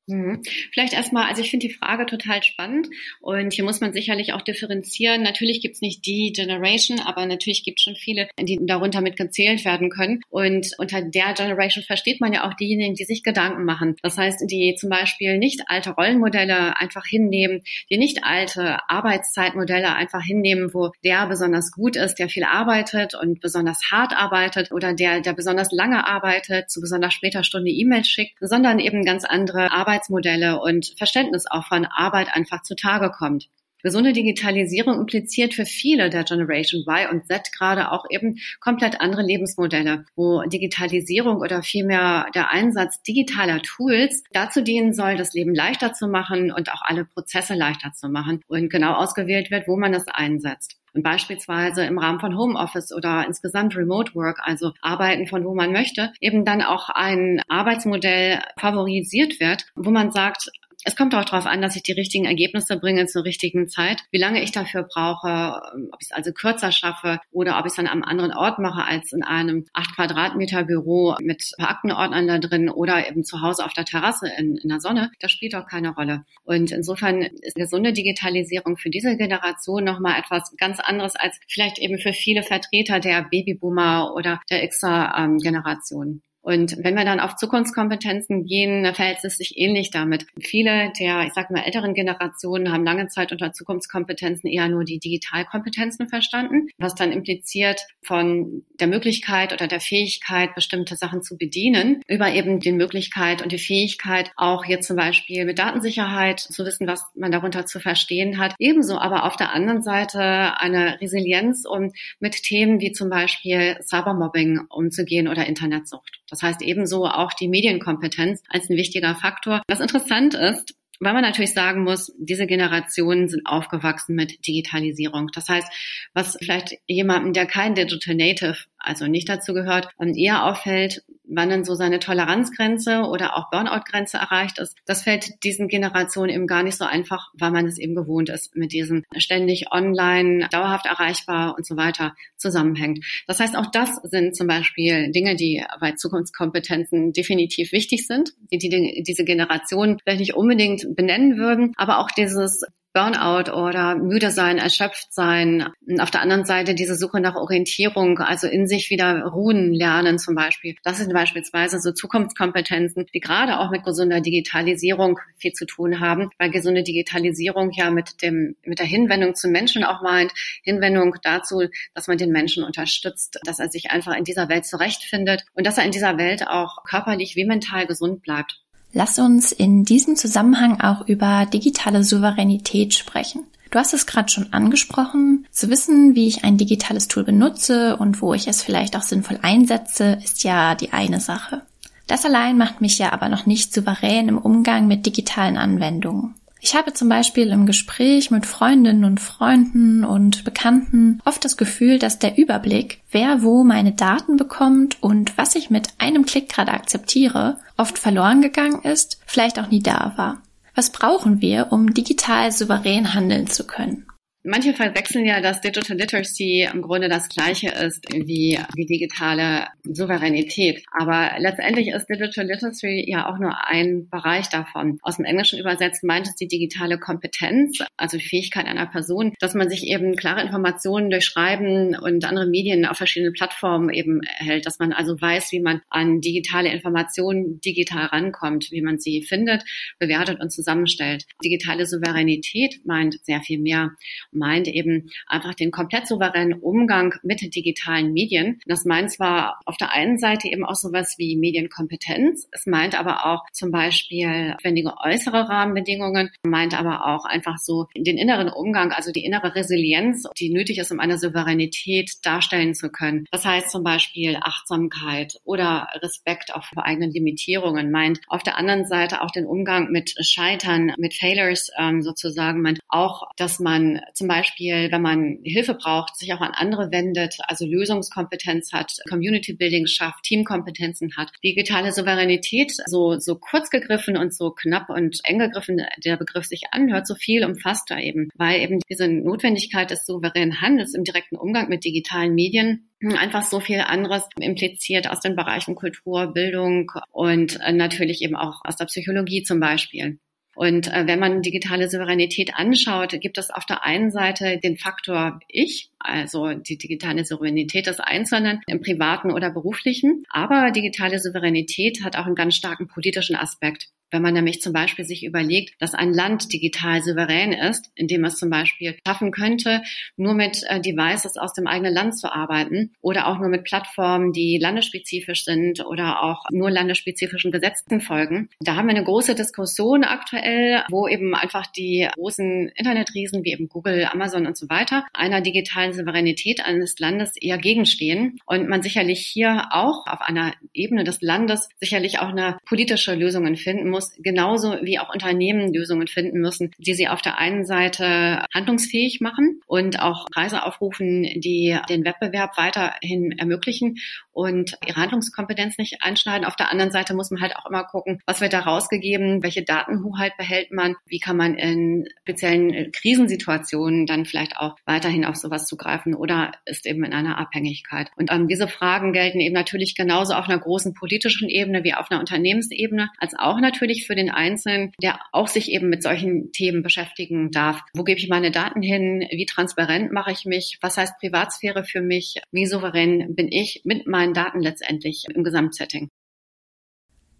Mhm. 0.07 0.41
Vielleicht 0.73 0.93
erstmal, 0.93 1.29
also 1.29 1.41
ich 1.41 1.49
finde 1.49 1.67
die 1.67 1.73
Frage 1.73 2.05
total 2.05 2.43
spannend 2.43 2.89
und 3.21 3.53
hier 3.53 3.63
muss 3.63 3.79
man 3.79 3.93
sicherlich 3.93 4.33
auch 4.33 4.41
differenzieren. 4.41 5.23
Natürlich 5.23 5.61
gibt 5.61 5.75
es 5.75 5.81
nicht 5.81 6.05
die 6.05 6.33
Generation, 6.35 6.99
aber 6.99 7.25
natürlich 7.25 7.63
gibt 7.63 7.79
es 7.79 7.83
schon 7.83 7.95
viele, 7.95 8.27
die 8.37 8.59
darunter 8.63 8.99
mit 8.99 9.15
gezählt 9.15 9.63
werden 9.63 9.89
können. 9.89 10.19
Und 10.29 10.71
unter 10.77 11.01
der 11.01 11.33
Generation 11.33 11.85
versteht 11.85 12.19
man 12.19 12.33
ja 12.33 12.45
auch 12.45 12.53
diejenigen, 12.53 12.95
die 12.95 13.05
sich 13.05 13.23
Gedanken 13.23 13.63
machen. 13.63 13.95
Das 14.01 14.17
heißt, 14.17 14.43
die 14.49 14.75
zum 14.77 14.89
Beispiel 14.89 15.37
nicht 15.37 15.61
alte 15.67 15.91
Rollenmodelle 15.91 16.77
einfach 16.77 17.05
hinnehmen, 17.05 17.61
die 17.89 17.97
nicht 17.97 18.23
alte 18.23 18.79
Arbeitszeitmodelle 18.89 19.95
einfach 19.95 20.21
hinnehmen, 20.21 20.73
wo 20.73 20.91
der 21.05 21.27
besonders 21.27 21.71
gut 21.71 21.95
ist, 21.95 22.15
der 22.15 22.27
viel 22.27 22.43
arbeitet 22.43 23.15
und 23.15 23.39
besonders 23.39 23.79
hart 23.89 24.13
arbeitet 24.13 24.71
oder 24.71 24.93
der, 24.93 25.21
der 25.21 25.33
besonders 25.33 25.71
lange 25.71 26.05
arbeitet, 26.05 26.69
zu 26.69 26.81
besonders 26.81 27.13
später 27.13 27.45
Stunde 27.45 27.71
E-Mails 27.71 28.09
schickt, 28.09 28.35
sondern 28.41 28.79
eben 28.79 29.05
ganz 29.05 29.23
andere 29.23 29.71
Arbeit 29.71 29.92
Arbeitsmodelle 29.93 30.59
und 30.59 30.93
Verständnis 30.97 31.45
auch 31.49 31.67
von 31.67 31.85
Arbeit 31.85 32.29
einfach 32.33 32.63
zutage 32.63 33.11
kommt. 33.11 33.49
Gesunde 33.83 34.13
Digitalisierung 34.13 34.97
impliziert 34.97 35.53
für 35.53 35.65
viele 35.65 36.09
der 36.09 36.23
Generation 36.23 36.83
Y 36.87 37.09
und 37.11 37.27
Z 37.27 37.51
gerade 37.55 37.91
auch 37.91 38.05
eben 38.09 38.37
komplett 38.61 39.01
andere 39.01 39.21
Lebensmodelle, 39.23 40.05
wo 40.15 40.41
Digitalisierung 40.43 41.41
oder 41.41 41.63
vielmehr 41.63 42.27
der 42.33 42.49
Einsatz 42.49 43.01
digitaler 43.03 43.61
Tools 43.61 44.23
dazu 44.31 44.61
dienen 44.61 44.93
soll, 44.93 45.17
das 45.17 45.33
Leben 45.33 45.53
leichter 45.53 45.93
zu 45.93 46.07
machen 46.07 46.51
und 46.51 46.71
auch 46.71 46.81
alle 46.81 47.03
Prozesse 47.03 47.55
leichter 47.55 47.91
zu 47.91 48.07
machen 48.07 48.41
und 48.47 48.71
genau 48.71 48.93
ausgewählt 48.93 49.51
wird, 49.51 49.67
wo 49.67 49.75
man 49.75 49.91
das 49.91 50.07
einsetzt. 50.07 50.77
Und 50.93 51.03
beispielsweise 51.03 51.85
im 51.85 51.97
Rahmen 51.97 52.19
von 52.19 52.37
Homeoffice 52.37 52.93
oder 52.93 53.25
insgesamt 53.25 53.75
Remote 53.75 54.13
Work, 54.13 54.39
also 54.43 54.73
Arbeiten 54.81 55.27
von 55.27 55.43
wo 55.43 55.55
man 55.55 55.71
möchte, 55.71 56.11
eben 56.21 56.45
dann 56.45 56.61
auch 56.61 56.89
ein 56.89 57.41
Arbeitsmodell 57.47 58.39
favorisiert 58.57 59.39
wird, 59.39 59.65
wo 59.75 59.89
man 59.89 60.11
sagt, 60.11 60.51
es 60.85 60.95
kommt 60.95 61.15
auch 61.15 61.25
darauf 61.25 61.45
an, 61.45 61.61
dass 61.61 61.75
ich 61.75 61.83
die 61.83 61.91
richtigen 61.93 62.25
Ergebnisse 62.25 62.77
bringe 62.77 63.05
zur 63.07 63.23
richtigen 63.23 63.69
Zeit. 63.69 64.03
Wie 64.11 64.17
lange 64.17 64.43
ich 64.43 64.51
dafür 64.51 64.83
brauche, 64.83 65.61
ob 65.91 66.01
ich 66.01 66.07
es 66.09 66.11
also 66.11 66.31
kürzer 66.31 66.71
schaffe 66.71 67.19
oder 67.31 67.59
ob 67.59 67.65
ich 67.65 67.73
es 67.73 67.79
an 67.79 67.87
einem 67.87 68.03
anderen 68.03 68.33
Ort 68.33 68.59
mache 68.59 68.83
als 68.83 69.11
in 69.13 69.23
einem 69.23 69.65
acht 69.73 69.95
Quadratmeter 69.95 70.63
Büro 70.63 71.15
mit 71.21 71.51
Aktenordnern 71.57 72.27
da 72.27 72.39
drin 72.39 72.69
oder 72.69 73.07
eben 73.07 73.23
zu 73.23 73.41
Hause 73.41 73.65
auf 73.65 73.73
der 73.73 73.85
Terrasse 73.85 74.29
in, 74.37 74.57
in 74.57 74.69
der 74.69 74.79
Sonne, 74.79 75.11
das 75.19 75.31
spielt 75.31 75.55
auch 75.55 75.67
keine 75.67 75.95
Rolle. 75.95 76.25
Und 76.43 76.71
insofern 76.71 77.21
ist 77.21 77.55
gesunde 77.55 77.93
Digitalisierung 77.93 78.77
für 78.77 78.89
diese 78.89 79.15
Generation 79.17 79.83
nochmal 79.83 80.19
etwas 80.19 80.53
ganz 80.57 80.79
anderes 80.79 81.15
als 81.15 81.39
vielleicht 81.47 81.79
eben 81.79 81.97
für 81.99 82.13
viele 82.13 82.43
Vertreter 82.43 82.99
der 82.99 83.23
Babyboomer 83.23 84.13
oder 84.15 84.41
der 84.49 84.67
Xer-Generation. 84.67 86.21
Und 86.43 86.75
wenn 86.83 86.95
wir 86.95 87.05
dann 87.05 87.21
auf 87.21 87.37
Zukunftskompetenzen 87.37 88.45
gehen, 88.45 88.93
verhält 88.93 89.19
es 89.23 89.37
sich 89.37 89.57
ähnlich 89.57 89.91
damit. 89.91 90.27
Viele 90.39 90.91
der, 90.99 91.23
ich 91.25 91.33
sag 91.33 91.49
mal, 91.49 91.63
älteren 91.63 91.93
Generationen 91.93 92.71
haben 92.71 92.83
lange 92.83 93.07
Zeit 93.07 93.31
unter 93.31 93.53
Zukunftskompetenzen 93.53 94.49
eher 94.49 94.67
nur 94.67 94.83
die 94.83 94.99
Digitalkompetenzen 94.99 96.09
verstanden, 96.09 96.67
was 96.77 96.95
dann 96.95 97.13
impliziert 97.13 97.81
von 98.01 98.63
der 98.77 98.87
Möglichkeit 98.87 99.53
oder 99.53 99.67
der 99.67 99.79
Fähigkeit, 99.79 100.53
bestimmte 100.53 100.97
Sachen 100.97 101.23
zu 101.23 101.37
bedienen, 101.37 102.01
über 102.07 102.33
eben 102.33 102.59
die 102.59 102.73
Möglichkeit 102.73 103.41
und 103.41 103.53
die 103.53 103.57
Fähigkeit, 103.57 104.31
auch 104.35 104.65
jetzt 104.65 104.87
zum 104.87 104.97
Beispiel 104.97 105.45
mit 105.45 105.59
Datensicherheit 105.59 106.41
zu 106.41 106.65
wissen, 106.65 106.87
was 106.87 107.05
man 107.15 107.31
darunter 107.31 107.65
zu 107.65 107.79
verstehen 107.79 108.37
hat. 108.37 108.53
Ebenso 108.59 108.97
aber 108.97 109.23
auf 109.23 109.37
der 109.37 109.53
anderen 109.53 109.81
Seite 109.81 110.19
eine 110.19 110.99
Resilienz, 110.99 111.65
um 111.65 111.93
mit 112.19 112.43
Themen 112.43 112.81
wie 112.81 112.91
zum 112.91 113.09
Beispiel 113.09 113.77
Cybermobbing 113.81 114.59
umzugehen 114.67 115.29
oder 115.29 115.45
Internetsucht. 115.45 116.19
Das 116.33 116.41
heißt 116.41 116.63
ebenso 116.63 117.05
auch 117.05 117.31
die 117.31 117.47
Medienkompetenz 117.47 118.41
als 118.49 118.67
ein 118.67 118.75
wichtiger 118.75 119.13
Faktor. 119.13 119.61
Was 119.67 119.79
interessant 119.79 120.33
ist, 120.33 120.73
weil 120.99 121.13
man 121.13 121.21
natürlich 121.21 121.53
sagen 121.53 121.83
muss, 121.83 122.11
diese 122.17 122.47
Generationen 122.47 123.27
sind 123.27 123.45
aufgewachsen 123.45 124.15
mit 124.15 124.47
Digitalisierung. 124.47 125.27
Das 125.35 125.47
heißt, 125.47 125.67
was 126.15 126.35
vielleicht 126.39 126.79
jemandem, 126.87 127.33
der 127.33 127.45
kein 127.45 127.75
Digital 127.75 128.15
Native 128.15 128.57
also 128.79 129.05
nicht 129.05 129.29
dazu 129.29 129.53
gehört, 129.53 129.89
eher 129.99 130.45
auffällt, 130.45 131.03
wann 131.35 131.49
dann 131.49 131.65
so 131.65 131.75
seine 131.75 131.99
Toleranzgrenze 131.99 133.03
oder 133.03 133.37
auch 133.37 133.49
Burnout-Grenze 133.49 134.17
erreicht 134.17 134.59
ist. 134.59 134.75
Das 134.85 135.03
fällt 135.03 135.43
diesen 135.43 135.67
Generationen 135.67 136.29
eben 136.29 136.47
gar 136.47 136.63
nicht 136.63 136.77
so 136.77 136.85
einfach, 136.85 137.31
weil 137.37 137.51
man 137.51 137.65
es 137.65 137.77
eben 137.77 137.95
gewohnt 137.95 138.29
ist, 138.29 138.55
mit 138.55 138.71
diesem 138.71 139.03
ständig 139.17 139.71
online, 139.71 140.47
dauerhaft 140.51 140.85
erreichbar 140.85 141.55
und 141.57 141.65
so 141.65 141.77
weiter 141.77 142.13
zusammenhängt. 142.37 143.03
Das 143.27 143.39
heißt, 143.39 143.55
auch 143.55 143.67
das 143.71 143.95
sind 144.03 144.35
zum 144.35 144.47
Beispiel 144.47 145.11
Dinge, 145.11 145.35
die 145.35 145.63
bei 145.79 145.93
Zukunftskompetenzen 145.93 147.13
definitiv 147.13 147.71
wichtig 147.71 148.07
sind, 148.07 148.33
die, 148.51 148.57
die 148.57 149.03
diese 149.05 149.23
Generation 149.23 149.99
vielleicht 150.03 150.19
nicht 150.19 150.35
unbedingt 150.35 150.95
benennen 150.95 151.37
würden, 151.37 151.73
aber 151.77 151.99
auch 151.99 152.11
dieses 152.11 152.63
Burnout 152.93 153.51
oder 153.51 153.95
müde 153.95 154.29
sein, 154.29 154.59
erschöpft 154.59 155.11
sein. 155.11 155.67
Auf 155.99 156.11
der 156.11 156.21
anderen 156.21 156.45
Seite 156.45 156.75
diese 156.75 156.95
Suche 156.95 157.19
nach 157.19 157.35
Orientierung, 157.35 158.19
also 158.19 158.47
in 158.47 158.67
sich 158.67 158.91
wieder 158.91 159.23
ruhen 159.23 159.73
lernen 159.73 160.19
zum 160.19 160.35
Beispiel. 160.35 160.75
Das 160.83 160.97
sind 160.97 161.11
beispielsweise 161.11 161.79
so 161.79 161.91
Zukunftskompetenzen, 161.91 163.07
die 163.13 163.19
gerade 163.19 163.59
auch 163.59 163.71
mit 163.71 163.83
gesunder 163.83 164.21
Digitalisierung 164.21 165.19
viel 165.37 165.53
zu 165.53 165.65
tun 165.65 165.99
haben, 165.99 166.29
weil 166.37 166.51
gesunde 166.51 166.83
Digitalisierung 166.83 167.71
ja 167.71 167.89
mit 167.89 168.21
dem, 168.21 168.55
mit 168.63 168.77
der 168.77 168.85
Hinwendung 168.85 169.33
zum 169.33 169.51
Menschen 169.51 169.83
auch 169.83 170.03
meint, 170.03 170.31
Hinwendung 170.61 171.15
dazu, 171.23 171.63
dass 171.95 172.07
man 172.07 172.17
den 172.17 172.31
Menschen 172.31 172.63
unterstützt, 172.63 173.39
dass 173.43 173.59
er 173.59 173.69
sich 173.69 173.89
einfach 173.89 174.15
in 174.15 174.23
dieser 174.23 174.49
Welt 174.49 174.65
zurechtfindet 174.65 175.45
und 175.55 175.65
dass 175.65 175.79
er 175.79 175.85
in 175.85 175.91
dieser 175.91 176.17
Welt 176.19 176.47
auch 176.47 176.83
körperlich 176.83 177.35
wie 177.35 177.45
mental 177.45 177.87
gesund 177.87 178.21
bleibt. 178.21 178.63
Lass 178.93 179.17
uns 179.17 179.51
in 179.51 179.85
diesem 179.85 180.15
Zusammenhang 180.15 180.79
auch 180.79 181.07
über 181.07 181.47
digitale 181.47 182.03
Souveränität 182.03 182.93
sprechen. 182.93 183.43
Du 183.71 183.79
hast 183.79 183.95
es 183.95 184.05
gerade 184.05 184.29
schon 184.29 184.53
angesprochen. 184.53 185.47
Zu 185.51 185.71
wissen, 185.71 186.13
wie 186.13 186.27
ich 186.27 186.43
ein 186.43 186.57
digitales 186.57 187.07
Tool 187.07 187.23
benutze 187.23 187.97
und 187.97 188.21
wo 188.21 188.35
ich 188.35 188.47
es 188.47 188.61
vielleicht 188.61 188.95
auch 188.95 189.01
sinnvoll 189.01 189.39
einsetze, 189.41 190.19
ist 190.23 190.43
ja 190.43 190.75
die 190.75 190.93
eine 190.93 191.19
Sache. 191.19 191.63
Das 192.05 192.23
allein 192.23 192.55
macht 192.55 192.81
mich 192.81 192.99
ja 192.99 193.11
aber 193.13 193.29
noch 193.29 193.47
nicht 193.47 193.73
souverän 193.73 194.27
im 194.27 194.37
Umgang 194.37 194.85
mit 194.85 195.07
digitalen 195.07 195.57
Anwendungen. 195.57 196.35
Ich 196.65 196.75
habe 196.75 196.93
zum 196.93 197.09
Beispiel 197.09 197.49
im 197.49 197.65
Gespräch 197.65 198.31
mit 198.31 198.45
Freundinnen 198.45 199.03
und 199.03 199.19
Freunden 199.19 200.05
und 200.05 200.45
Bekannten 200.45 201.19
oft 201.25 201.43
das 201.43 201.57
Gefühl, 201.57 201.99
dass 201.99 202.19
der 202.19 202.37
Überblick, 202.37 203.01
wer 203.11 203.43
wo 203.43 203.65
meine 203.65 203.91
Daten 203.91 204.37
bekommt 204.37 205.03
und 205.03 205.37
was 205.37 205.55
ich 205.55 205.69
mit 205.69 205.89
einem 205.97 206.25
Klick 206.25 206.47
gerade 206.47 206.71
akzeptiere, 206.71 207.57
oft 207.75 207.99
verloren 207.99 208.41
gegangen 208.41 208.81
ist, 208.83 209.19
vielleicht 209.25 209.59
auch 209.59 209.71
nie 209.71 209.83
da 209.83 210.13
war. 210.15 210.41
Was 210.73 210.89
brauchen 210.89 211.41
wir, 211.41 211.67
um 211.71 211.93
digital 211.93 212.53
souverän 212.53 213.13
handeln 213.13 213.47
zu 213.47 213.67
können? 213.67 214.05
Manche 214.45 214.73
verwechseln 214.73 215.25
ja, 215.25 215.39
dass 215.39 215.61
Digital 215.61 215.95
Literacy 215.95 216.67
im 216.71 216.81
Grunde 216.81 217.07
das 217.07 217.29
gleiche 217.29 217.69
ist 217.69 218.05
wie, 218.11 218.59
wie 218.75 218.85
digitale 218.85 219.67
Souveränität. 219.83 220.83
Aber 220.91 221.31
letztendlich 221.37 221.87
ist 221.87 222.09
Digital 222.09 222.47
Literacy 222.47 223.05
ja 223.07 223.29
auch 223.29 223.39
nur 223.39 223.65
ein 223.65 224.09
Bereich 224.09 224.49
davon. 224.49 224.99
Aus 225.01 225.15
dem 225.15 225.23
Englischen 225.23 225.59
übersetzt 225.59 226.03
meint 226.03 226.27
es 226.27 226.35
die 226.35 226.49
digitale 226.49 226.99
Kompetenz, 226.99 227.79
also 227.95 228.17
die 228.17 228.23
Fähigkeit 228.25 228.65
einer 228.65 228.85
Person, 228.85 229.33
dass 229.39 229.53
man 229.53 229.69
sich 229.69 229.87
eben 229.87 230.17
klare 230.17 230.41
Informationen 230.41 231.09
durch 231.09 231.23
Schreiben 231.23 231.95
und 231.95 232.25
andere 232.25 232.47
Medien 232.47 232.85
auf 232.85 232.97
verschiedenen 232.97 233.31
Plattformen 233.31 233.91
eben 233.91 234.21
erhält, 234.23 234.65
dass 234.65 234.77
man 234.77 234.91
also 234.91 235.19
weiß, 235.21 235.53
wie 235.53 235.61
man 235.61 235.79
an 235.89 236.19
digitale 236.19 236.69
Informationen 236.69 237.61
digital 237.61 238.07
rankommt, 238.07 238.71
wie 238.71 238.81
man 238.81 238.99
sie 238.99 239.21
findet, 239.21 239.63
bewertet 239.99 240.41
und 240.41 240.51
zusammenstellt. 240.51 241.23
Digitale 241.41 241.85
Souveränität 241.85 242.81
meint 242.85 243.23
sehr 243.23 243.39
viel 243.39 243.59
mehr 243.59 243.91
meint 244.35 244.67
eben 244.67 245.09
einfach 245.27 245.53
den 245.53 245.71
komplett 245.71 246.07
souveränen 246.07 246.59
Umgang 246.59 247.13
mit 247.23 247.41
digitalen 247.55 248.13
Medien. 248.13 248.59
Das 248.65 248.85
meint 248.85 249.11
zwar 249.11 249.59
auf 249.65 249.77
der 249.77 249.91
einen 249.91 250.17
Seite 250.17 250.47
eben 250.47 250.65
auch 250.65 250.75
sowas 250.75 251.15
wie 251.17 251.35
Medienkompetenz, 251.35 252.47
es 252.51 252.65
meint 252.65 252.99
aber 252.99 253.25
auch 253.25 253.43
zum 253.51 253.71
Beispiel 253.71 254.51
notwendige 254.63 254.93
äußere 255.03 255.49
Rahmenbedingungen, 255.49 256.31
meint 256.45 256.77
aber 256.77 257.05
auch 257.07 257.25
einfach 257.25 257.57
so 257.57 257.87
den 257.95 258.17
inneren 258.17 258.49
Umgang, 258.49 258.91
also 258.91 259.11
die 259.11 259.25
innere 259.25 259.55
Resilienz, 259.55 260.23
die 260.39 260.49
nötig 260.49 260.77
ist, 260.77 260.91
um 260.91 260.99
eine 260.99 261.17
Souveränität 261.17 262.11
darstellen 262.23 262.73
zu 262.73 262.89
können. 262.89 263.25
Das 263.31 263.45
heißt 263.45 263.69
zum 263.69 263.83
Beispiel 263.83 264.37
Achtsamkeit 264.41 265.39
oder 265.43 265.87
Respekt 266.01 266.53
auch 266.53 266.63
vor 266.65 266.85
eigenen 266.85 267.11
Limitierungen, 267.11 267.91
meint 267.91 268.19
auf 268.27 268.43
der 268.43 268.57
anderen 268.57 268.85
Seite 268.85 269.21
auch 269.21 269.31
den 269.31 269.45
Umgang 269.45 269.91
mit 269.91 270.13
Scheitern, 270.19 270.93
mit 270.97 271.13
Failures 271.13 271.69
ähm, 271.77 272.01
sozusagen, 272.01 272.61
meint 272.61 272.79
auch, 272.87 273.23
dass 273.37 273.59
man 273.59 274.01
zum 274.13 274.22
zum 274.23 274.29
Beispiel, 274.29 274.89
wenn 274.89 275.01
man 275.01 275.39
Hilfe 275.43 275.73
braucht, 275.73 276.15
sich 276.15 276.33
auch 276.33 276.39
an 276.39 276.53
andere 276.53 276.93
wendet, 276.93 277.35
also 277.45 277.65
Lösungskompetenz 277.65 278.71
hat, 278.71 278.93
Community 279.09 279.51
Building 279.51 279.85
schafft, 279.85 280.23
Teamkompetenzen 280.23 281.17
hat. 281.17 281.29
Digitale 281.43 281.91
Souveränität, 281.91 282.71
so, 282.85 283.19
so 283.19 283.35
kurz 283.35 283.69
gegriffen 283.69 284.15
und 284.15 284.33
so 284.33 284.51
knapp 284.51 284.89
und 284.89 285.19
eng 285.25 285.39
gegriffen 285.39 285.81
der 286.05 286.15
Begriff 286.15 286.45
sich 286.45 286.63
anhört, 286.71 287.05
so 287.05 287.15
viel 287.15 287.43
umfasst 287.43 287.91
er 287.91 288.01
eben, 288.01 288.29
weil 288.35 288.61
eben 288.61 288.79
diese 288.89 289.09
Notwendigkeit 289.09 289.91
des 289.91 290.05
souveränen 290.05 290.61
Handels 290.61 290.93
im 290.93 291.03
direkten 291.03 291.35
Umgang 291.35 291.67
mit 291.67 291.83
digitalen 291.83 292.33
Medien 292.33 292.87
einfach 293.17 293.43
so 293.43 293.59
viel 293.59 293.81
anderes 293.81 294.23
impliziert 294.39 295.09
aus 295.09 295.19
den 295.19 295.35
Bereichen 295.35 295.75
Kultur, 295.75 296.27
Bildung 296.27 296.91
und 297.11 297.59
äh, 297.59 297.73
natürlich 297.73 298.21
eben 298.21 298.37
auch 298.37 298.61
aus 298.63 298.77
der 298.77 298.85
Psychologie 298.85 299.43
zum 299.43 299.59
Beispiel. 299.59 300.19
Und 300.55 300.91
äh, 300.93 301.07
wenn 301.07 301.19
man 301.19 301.41
digitale 301.41 301.89
Souveränität 301.89 302.55
anschaut, 302.55 303.19
gibt 303.19 303.37
es 303.37 303.49
auf 303.49 303.65
der 303.65 303.83
einen 303.83 304.11
Seite 304.11 304.59
den 304.59 304.77
Faktor 304.77 305.39
Ich, 305.47 305.89
also 305.99 306.53
die 306.53 306.77
digitale 306.77 307.25
Souveränität 307.25 307.87
des 307.87 307.99
Einzelnen 307.99 308.61
im 308.67 308.81
privaten 308.81 309.31
oder 309.31 309.49
beruflichen. 309.49 310.23
Aber 310.29 310.71
digitale 310.71 311.19
Souveränität 311.19 312.03
hat 312.03 312.15
auch 312.15 312.25
einen 312.25 312.35
ganz 312.35 312.55
starken 312.55 312.87
politischen 312.87 313.35
Aspekt. 313.35 313.87
Wenn 314.13 314.21
man 314.21 314.35
nämlich 314.35 314.61
zum 314.61 314.73
Beispiel 314.73 315.05
sich 315.05 315.25
überlegt, 315.25 315.73
dass 315.79 315.95
ein 315.95 316.13
Land 316.13 316.53
digital 316.53 317.01
souverän 317.01 317.51
ist, 317.51 317.91
indem 317.95 318.23
es 318.25 318.35
zum 318.35 318.51
Beispiel 318.51 318.95
schaffen 319.05 319.31
könnte, 319.31 319.81
nur 320.17 320.35
mit 320.35 320.61
äh, 320.69 320.79
Devices 320.79 321.35
aus 321.35 321.53
dem 321.53 321.65
eigenen 321.65 321.95
Land 321.95 322.19
zu 322.19 322.31
arbeiten 322.31 322.91
oder 323.01 323.27
auch 323.27 323.39
nur 323.39 323.49
mit 323.49 323.63
Plattformen, 323.63 324.31
die 324.31 324.59
landesspezifisch 324.61 325.45
sind 325.45 325.83
oder 325.83 326.21
auch 326.21 326.43
nur 326.51 326.69
landesspezifischen 326.69 327.51
Gesetzen 327.51 328.01
folgen. 328.01 328.49
Da 328.59 328.75
haben 328.75 328.87
wir 328.87 328.95
eine 328.95 329.03
große 329.03 329.33
Diskussion 329.33 330.03
aktuell, 330.03 330.83
wo 330.91 331.07
eben 331.07 331.33
einfach 331.33 331.65
die 331.65 332.07
großen 332.13 332.69
Internetriesen 332.75 333.43
wie 333.43 333.53
eben 333.53 333.67
Google, 333.67 334.05
Amazon 334.05 334.45
und 334.45 334.57
so 334.57 334.69
weiter 334.69 335.05
einer 335.13 335.41
digitalen 335.41 335.93
Souveränität 335.93 336.63
eines 336.63 336.99
Landes 336.99 337.35
eher 337.35 337.57
gegenstehen 337.57 338.37
und 338.45 338.69
man 338.69 338.83
sicherlich 338.83 339.25
hier 339.25 339.69
auch 339.71 340.05
auf 340.05 340.21
einer 340.21 340.53
Ebene 340.71 341.03
des 341.03 341.21
Landes 341.21 341.67
sicherlich 341.79 342.19
auch 342.19 342.29
eine 342.29 342.59
politische 342.65 343.15
Lösung 343.15 343.43
finden 343.55 343.89
muss, 343.89 344.02
muss, 344.03 344.15
genauso 344.21 344.77
wie 344.81 344.99
auch 344.99 345.13
Unternehmen 345.13 345.73
Lösungen 345.73 346.07
finden 346.07 346.39
müssen, 346.39 346.71
die 346.77 346.93
sie 346.93 347.07
auf 347.07 347.21
der 347.21 347.37
einen 347.37 347.65
Seite 347.65 348.45
handlungsfähig 348.53 349.21
machen 349.21 349.61
und 349.67 350.01
auch 350.01 350.25
Preise 350.31 350.63
aufrufen, 350.63 351.23
die 351.23 351.77
den 351.89 352.05
Wettbewerb 352.05 352.57
weiterhin 352.57 353.31
ermöglichen 353.37 353.97
und 354.31 354.77
ihre 354.85 354.99
Handlungskompetenz 354.99 355.77
nicht 355.77 356.01
einschneiden. 356.01 356.45
Auf 356.45 356.55
der 356.55 356.71
anderen 356.71 356.91
Seite 356.91 357.13
muss 357.13 357.31
man 357.31 357.41
halt 357.41 357.55
auch 357.55 357.69
immer 357.69 357.83
gucken, 357.83 358.19
was 358.25 358.41
wird 358.41 358.53
da 358.53 358.61
rausgegeben, 358.61 359.43
welche 359.43 359.63
Datenhoheit 359.63 360.35
behält 360.37 360.71
man, 360.71 360.95
wie 361.05 361.19
kann 361.19 361.37
man 361.37 361.55
in 361.55 362.07
speziellen 362.23 362.91
Krisensituationen 362.91 364.05
dann 364.05 364.25
vielleicht 364.25 364.57
auch 364.57 364.75
weiterhin 364.85 365.25
auf 365.25 365.35
sowas 365.35 365.67
zugreifen 365.67 366.15
oder 366.15 366.51
ist 366.65 366.85
eben 366.85 367.03
in 367.03 367.13
einer 367.13 367.37
Abhängigkeit. 367.37 368.09
Und 368.17 368.31
ähm, 368.31 368.47
diese 368.47 368.67
Fragen 368.67 369.13
gelten 369.13 369.39
eben 369.39 369.53
natürlich 369.53 369.95
genauso 369.95 370.33
auf 370.33 370.49
einer 370.49 370.59
großen 370.59 370.93
politischen 370.93 371.49
Ebene 371.49 371.83
wie 371.83 371.93
auf 371.93 372.09
einer 372.09 372.19
Unternehmensebene, 372.19 373.09
als 373.19 373.35
auch 373.37 373.59
natürlich 373.59 373.92
für 374.01 374.15
den 374.15 374.31
Einzelnen, 374.31 374.91
der 375.01 375.19
auch 375.31 375.47
sich 375.47 375.71
eben 375.71 375.89
mit 375.89 376.01
solchen 376.01 376.51
Themen 376.51 376.81
beschäftigen 376.81 377.51
darf. 377.51 377.79
Wo 377.93 378.03
gebe 378.03 378.19
ich 378.19 378.29
meine 378.29 378.49
Daten 378.49 378.81
hin? 378.81 379.27
Wie 379.31 379.45
transparent 379.45 380.11
mache 380.11 380.31
ich 380.31 380.45
mich? 380.45 380.79
Was 380.81 380.97
heißt 380.97 381.19
Privatsphäre 381.19 381.83
für 381.83 382.01
mich? 382.01 382.41
Wie 382.51 382.65
souverän 382.65 383.35
bin 383.35 383.51
ich 383.51 383.81
mit 383.83 384.07
meinen 384.07 384.23
meinen 384.23 384.33
Daten 384.33 384.61
letztendlich 384.61 385.25
im 385.33 385.43
Gesamtsetting. 385.43 386.09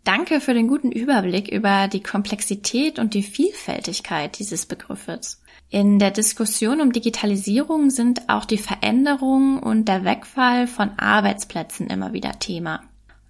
Danke 0.04 0.42
für 0.42 0.54
den 0.54 0.68
guten 0.68 0.92
Überblick 0.92 1.48
über 1.48 1.88
die 1.88 2.04
Komplexität 2.04 3.00
und 3.00 3.14
die 3.14 3.24
Vielfältigkeit 3.24 4.38
dieses 4.38 4.66
Begriffes. 4.66 5.42
In 5.70 5.98
der 5.98 6.12
Diskussion 6.12 6.82
um 6.82 6.92
Digitalisierung 6.92 7.90
sind 7.90 8.28
auch 8.28 8.44
die 8.44 8.58
Veränderungen 8.58 9.60
und 9.60 9.88
der 9.88 10.04
Wegfall 10.04 10.68
von 10.68 10.90
Arbeitsplätzen 11.00 11.88
immer 11.88 12.12
wieder 12.12 12.38
Thema. 12.40 12.82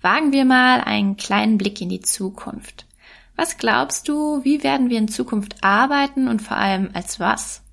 Wagen 0.01 0.33
wir 0.33 0.45
mal 0.45 0.81
einen 0.81 1.15
kleinen 1.15 1.59
Blick 1.59 1.79
in 1.79 1.89
die 1.89 2.01
Zukunft. 2.01 2.87
Was 3.35 3.57
glaubst 3.57 4.07
du, 4.07 4.43
wie 4.43 4.63
werden 4.63 4.89
wir 4.89 4.97
in 4.97 5.07
Zukunft 5.07 5.63
arbeiten 5.63 6.27
und 6.27 6.41
vor 6.41 6.57
allem 6.57 6.89
als 6.93 7.19
was? 7.19 7.63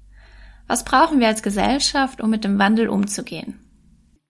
Was 0.66 0.84
brauchen 0.84 1.20
wir 1.20 1.28
als 1.28 1.42
Gesellschaft, 1.42 2.20
um 2.20 2.30
mit 2.30 2.44
dem 2.44 2.58
Wandel 2.58 2.88
umzugehen? 2.88 3.58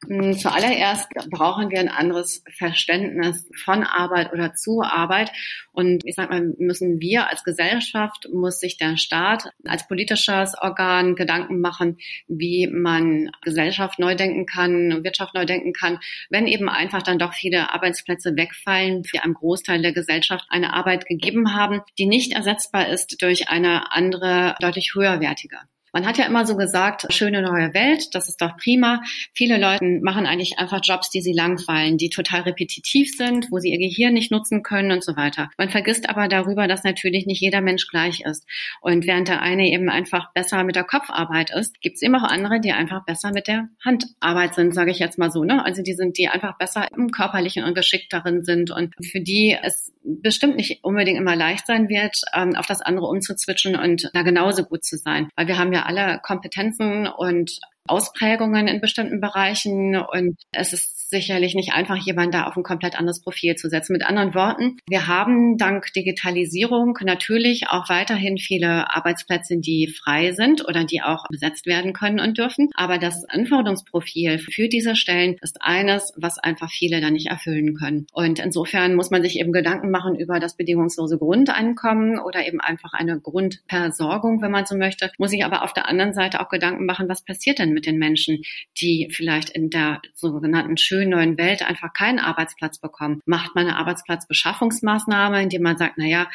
Hm, 0.08 0.32
zuallererst 0.38 1.08
brauchen 1.28 1.70
wir 1.70 1.78
ein 1.78 1.90
anderes 1.90 2.42
Verständnis 2.56 3.46
von 3.54 3.84
Arbeit 3.84 4.32
oder 4.32 4.54
zu 4.54 4.80
Arbeit. 4.82 5.30
Und 5.72 6.02
ich 6.06 6.14
sage 6.14 6.30
mal, 6.30 6.54
müssen 6.58 7.00
wir 7.00 7.28
als 7.28 7.44
Gesellschaft, 7.44 8.26
muss 8.32 8.60
sich 8.60 8.78
der 8.78 8.96
Staat 8.96 9.52
als 9.64 9.86
politisches 9.88 10.54
Organ 10.58 11.16
Gedanken 11.16 11.60
machen, 11.60 11.98
wie 12.28 12.66
man 12.66 13.30
Gesellschaft 13.42 13.98
neu 13.98 14.14
denken 14.14 14.46
kann, 14.46 15.04
Wirtschaft 15.04 15.34
neu 15.34 15.44
denken 15.44 15.74
kann, 15.74 15.98
wenn 16.30 16.46
eben 16.46 16.70
einfach 16.70 17.02
dann 17.02 17.18
doch 17.18 17.34
viele 17.34 17.74
Arbeitsplätze 17.74 18.36
wegfallen, 18.36 19.04
für 19.04 19.22
einen 19.22 19.34
Großteil 19.34 19.82
der 19.82 19.92
Gesellschaft 19.92 20.46
eine 20.48 20.72
Arbeit 20.72 21.06
gegeben 21.06 21.54
haben, 21.54 21.82
die 21.98 22.06
nicht 22.06 22.32
ersetzbar 22.32 22.88
ist 22.88 23.20
durch 23.20 23.48
eine 23.48 23.92
andere, 23.92 24.54
deutlich 24.60 24.94
höherwertige. 24.94 25.58
Man 25.92 26.06
hat 26.06 26.18
ja 26.18 26.26
immer 26.26 26.46
so 26.46 26.56
gesagt, 26.56 27.12
schöne 27.12 27.42
neue 27.42 27.74
Welt, 27.74 28.14
das 28.14 28.28
ist 28.28 28.40
doch 28.40 28.56
prima. 28.56 29.02
Viele 29.32 29.58
Leute 29.58 29.84
machen 30.02 30.26
eigentlich 30.26 30.58
einfach 30.58 30.80
Jobs, 30.82 31.10
die 31.10 31.20
sie 31.20 31.32
langfallen, 31.32 31.98
die 31.98 32.10
total 32.10 32.42
repetitiv 32.42 33.14
sind, 33.16 33.48
wo 33.50 33.58
sie 33.58 33.70
ihr 33.70 33.78
Gehirn 33.78 34.14
nicht 34.14 34.30
nutzen 34.30 34.62
können 34.62 34.92
und 34.92 35.04
so 35.04 35.16
weiter. 35.16 35.50
Man 35.58 35.70
vergisst 35.70 36.08
aber 36.08 36.28
darüber, 36.28 36.68
dass 36.68 36.84
natürlich 36.84 37.26
nicht 37.26 37.40
jeder 37.40 37.60
Mensch 37.60 37.88
gleich 37.88 38.22
ist. 38.24 38.46
Und 38.80 39.06
während 39.06 39.28
der 39.28 39.42
eine 39.42 39.68
eben 39.68 39.88
einfach 39.88 40.32
besser 40.32 40.64
mit 40.64 40.76
der 40.76 40.84
Kopfarbeit 40.84 41.50
ist, 41.50 41.80
gibt 41.80 41.96
es 41.96 42.02
eben 42.02 42.14
auch 42.14 42.22
andere, 42.22 42.60
die 42.60 42.72
einfach 42.72 43.04
besser 43.04 43.32
mit 43.32 43.48
der 43.48 43.68
Handarbeit 43.84 44.54
sind, 44.54 44.74
sage 44.74 44.90
ich 44.90 44.98
jetzt 44.98 45.18
mal 45.18 45.30
so. 45.30 45.44
Ne? 45.44 45.64
Also 45.64 45.82
die 45.82 45.94
sind, 45.94 46.18
die 46.18 46.28
einfach 46.28 46.56
besser 46.58 46.86
im 46.96 47.10
körperlichen 47.10 47.64
und 47.64 47.74
geschickteren 47.74 48.44
sind 48.44 48.70
und 48.70 48.94
für 49.04 49.20
die 49.20 49.56
es 49.62 49.92
bestimmt 50.02 50.56
nicht 50.56 50.82
unbedingt 50.82 51.18
immer 51.18 51.36
leicht 51.36 51.66
sein 51.66 51.88
wird, 51.88 52.20
ähm, 52.34 52.54
auf 52.56 52.66
das 52.66 52.80
andere 52.80 53.06
umzuzwitschen 53.06 53.76
und 53.76 54.10
da 54.14 54.22
genauso 54.22 54.64
gut 54.64 54.84
zu 54.84 54.96
sein. 54.96 55.28
Weil 55.36 55.46
wir 55.46 55.58
haben 55.58 55.72
ja 55.72 55.79
alle 55.86 56.20
Kompetenzen 56.22 57.06
und 57.06 57.58
Ausprägungen 57.86 58.68
in 58.68 58.80
bestimmten 58.80 59.20
Bereichen. 59.20 59.96
Und 59.96 60.40
es 60.52 60.72
ist 60.72 60.99
sicherlich 61.10 61.54
nicht 61.54 61.72
einfach, 61.72 61.96
jemanden 61.96 62.32
da 62.32 62.44
auf 62.44 62.56
ein 62.56 62.62
komplett 62.62 62.98
anderes 62.98 63.20
Profil 63.20 63.56
zu 63.56 63.68
setzen. 63.68 63.92
Mit 63.92 64.06
anderen 64.06 64.34
Worten, 64.34 64.78
wir 64.88 65.06
haben 65.06 65.58
dank 65.58 65.92
Digitalisierung 65.92 66.98
natürlich 67.02 67.68
auch 67.68 67.88
weiterhin 67.88 68.38
viele 68.38 68.94
Arbeitsplätze, 68.94 69.58
die 69.58 69.88
frei 69.88 70.32
sind 70.32 70.66
oder 70.66 70.84
die 70.84 71.02
auch 71.02 71.24
besetzt 71.28 71.66
werden 71.66 71.92
können 71.92 72.20
und 72.20 72.38
dürfen. 72.38 72.70
Aber 72.74 72.98
das 72.98 73.24
Anforderungsprofil 73.28 74.38
für 74.38 74.68
diese 74.68 74.96
Stellen 74.96 75.36
ist 75.42 75.58
eines, 75.60 76.12
was 76.16 76.38
einfach 76.38 76.70
viele 76.70 77.00
da 77.00 77.10
nicht 77.10 77.26
erfüllen 77.26 77.74
können. 77.74 78.06
Und 78.12 78.38
insofern 78.38 78.94
muss 78.94 79.10
man 79.10 79.22
sich 79.22 79.38
eben 79.38 79.52
Gedanken 79.52 79.90
machen 79.90 80.14
über 80.14 80.40
das 80.40 80.56
bedingungslose 80.56 81.18
Grundeinkommen 81.18 82.18
oder 82.18 82.46
eben 82.46 82.60
einfach 82.60 82.92
eine 82.92 83.20
Grundversorgung, 83.20 84.42
wenn 84.42 84.50
man 84.50 84.66
so 84.66 84.76
möchte. 84.76 85.10
Muss 85.18 85.32
ich 85.32 85.44
aber 85.44 85.64
auf 85.64 85.72
der 85.72 85.88
anderen 85.88 86.12
Seite 86.14 86.40
auch 86.40 86.48
Gedanken 86.48 86.86
machen, 86.86 87.08
was 87.08 87.24
passiert 87.24 87.58
denn 87.58 87.72
mit 87.72 87.86
den 87.86 87.98
Menschen, 87.98 88.42
die 88.80 89.08
vielleicht 89.10 89.50
in 89.50 89.70
der 89.70 90.00
sogenannten 90.14 90.76
schönen 90.76 90.99
schönen 91.00 91.10
neuen 91.10 91.38
Welt 91.38 91.66
einfach 91.66 91.92
keinen 91.92 92.18
Arbeitsplatz 92.18 92.78
bekommen. 92.78 93.20
Macht 93.24 93.54
man 93.54 93.66
eine 93.66 93.76
Arbeitsplatzbeschaffungsmaßnahme, 93.76 95.42
indem 95.42 95.62
man 95.62 95.78
sagt, 95.78 95.94
na 95.96 96.04
ja, 96.04 96.26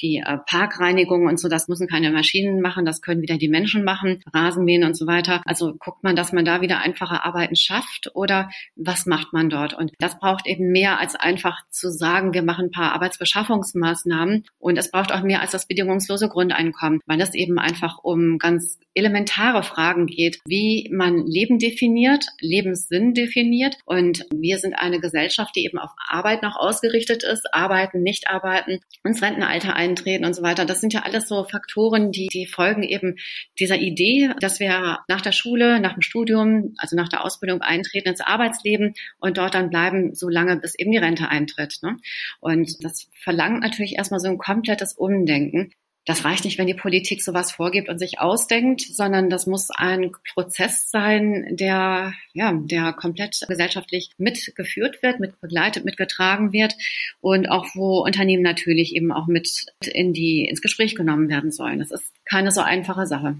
die 0.00 0.22
äh, 0.24 0.38
Parkreinigung 0.46 1.26
und 1.26 1.38
so, 1.38 1.48
das 1.48 1.68
müssen 1.68 1.86
keine 1.86 2.10
Maschinen 2.10 2.60
machen, 2.60 2.84
das 2.84 3.00
können 3.00 3.22
wieder 3.22 3.38
die 3.38 3.48
Menschen 3.48 3.84
machen, 3.84 4.22
Rasenmähen 4.32 4.84
und 4.84 4.96
so 4.96 5.06
weiter. 5.06 5.40
Also 5.44 5.74
guckt 5.78 6.02
man, 6.02 6.16
dass 6.16 6.32
man 6.32 6.44
da 6.44 6.60
wieder 6.60 6.80
einfache 6.80 7.24
Arbeiten 7.24 7.56
schafft 7.56 8.10
oder 8.14 8.50
was 8.76 9.06
macht 9.06 9.32
man 9.32 9.48
dort? 9.48 9.74
Und 9.74 9.92
das 9.98 10.18
braucht 10.18 10.46
eben 10.46 10.72
mehr 10.72 10.98
als 10.98 11.14
einfach 11.14 11.60
zu 11.70 11.90
sagen, 11.90 12.34
wir 12.34 12.42
machen 12.42 12.66
ein 12.66 12.70
paar 12.70 12.92
Arbeitsbeschaffungsmaßnahmen 12.92 14.44
und 14.58 14.78
es 14.78 14.90
braucht 14.90 15.12
auch 15.12 15.22
mehr 15.22 15.40
als 15.40 15.52
das 15.52 15.66
bedingungslose 15.66 16.28
Grundeinkommen, 16.28 17.00
weil 17.06 17.20
es 17.20 17.34
eben 17.34 17.58
einfach 17.58 17.98
um 18.02 18.38
ganz 18.38 18.78
elementare 18.94 19.62
Fragen 19.62 20.06
geht, 20.06 20.40
wie 20.46 20.90
man 20.92 21.26
Leben 21.26 21.58
definiert, 21.58 22.26
Lebenssinn 22.40 23.14
definiert. 23.14 23.76
Und 23.92 24.24
wir 24.32 24.56
sind 24.56 24.72
eine 24.72 25.00
Gesellschaft, 25.00 25.54
die 25.54 25.66
eben 25.66 25.76
auf 25.78 25.90
Arbeit 26.08 26.42
noch 26.42 26.56
ausgerichtet 26.56 27.24
ist, 27.24 27.52
arbeiten, 27.52 28.02
nicht 28.02 28.26
arbeiten, 28.26 28.80
ins 29.04 29.20
Rentenalter 29.20 29.76
eintreten 29.76 30.24
und 30.24 30.32
so 30.32 30.42
weiter. 30.42 30.64
Das 30.64 30.80
sind 30.80 30.94
ja 30.94 31.02
alles 31.02 31.28
so 31.28 31.44
Faktoren, 31.44 32.10
die, 32.10 32.28
die 32.28 32.46
folgen 32.46 32.84
eben 32.84 33.16
dieser 33.58 33.76
Idee, 33.76 34.30
dass 34.40 34.60
wir 34.60 35.00
nach 35.08 35.20
der 35.20 35.32
Schule, 35.32 35.78
nach 35.78 35.92
dem 35.92 36.00
Studium, 36.00 36.74
also 36.78 36.96
nach 36.96 37.10
der 37.10 37.22
Ausbildung 37.22 37.60
eintreten 37.60 38.08
ins 38.08 38.22
Arbeitsleben 38.22 38.94
und 39.20 39.36
dort 39.36 39.52
dann 39.52 39.68
bleiben, 39.68 40.14
so 40.14 40.30
lange 40.30 40.56
bis 40.56 40.74
eben 40.74 40.90
die 40.90 40.96
Rente 40.96 41.28
eintritt. 41.28 41.80
Ne? 41.82 41.98
Und 42.40 42.82
das 42.82 43.10
verlangt 43.22 43.60
natürlich 43.60 43.96
erstmal 43.98 44.20
so 44.20 44.28
ein 44.28 44.38
komplettes 44.38 44.94
Umdenken 44.94 45.74
das 46.04 46.24
reicht 46.24 46.44
nicht, 46.44 46.58
wenn 46.58 46.66
die 46.66 46.74
Politik 46.74 47.22
sowas 47.22 47.52
vorgibt 47.52 47.88
und 47.88 47.98
sich 47.98 48.18
ausdenkt, 48.18 48.80
sondern 48.80 49.30
das 49.30 49.46
muss 49.46 49.70
ein 49.70 50.10
Prozess 50.34 50.90
sein, 50.90 51.46
der, 51.52 52.12
ja, 52.32 52.52
der 52.52 52.92
komplett 52.92 53.38
gesellschaftlich 53.46 54.10
mitgeführt 54.18 55.00
wird, 55.02 55.20
mit 55.20 55.40
begleitet, 55.40 55.84
mitgetragen 55.84 56.52
wird 56.52 56.74
und 57.20 57.48
auch 57.48 57.66
wo 57.74 58.00
Unternehmen 58.04 58.42
natürlich 58.42 58.96
eben 58.96 59.12
auch 59.12 59.28
mit 59.28 59.66
in 59.92 60.12
die, 60.12 60.44
ins 60.44 60.60
Gespräch 60.60 60.96
genommen 60.96 61.28
werden 61.28 61.52
sollen. 61.52 61.78
Das 61.78 61.92
ist 61.92 62.12
keine 62.24 62.50
so 62.50 62.62
einfache 62.62 63.06
Sache. 63.06 63.36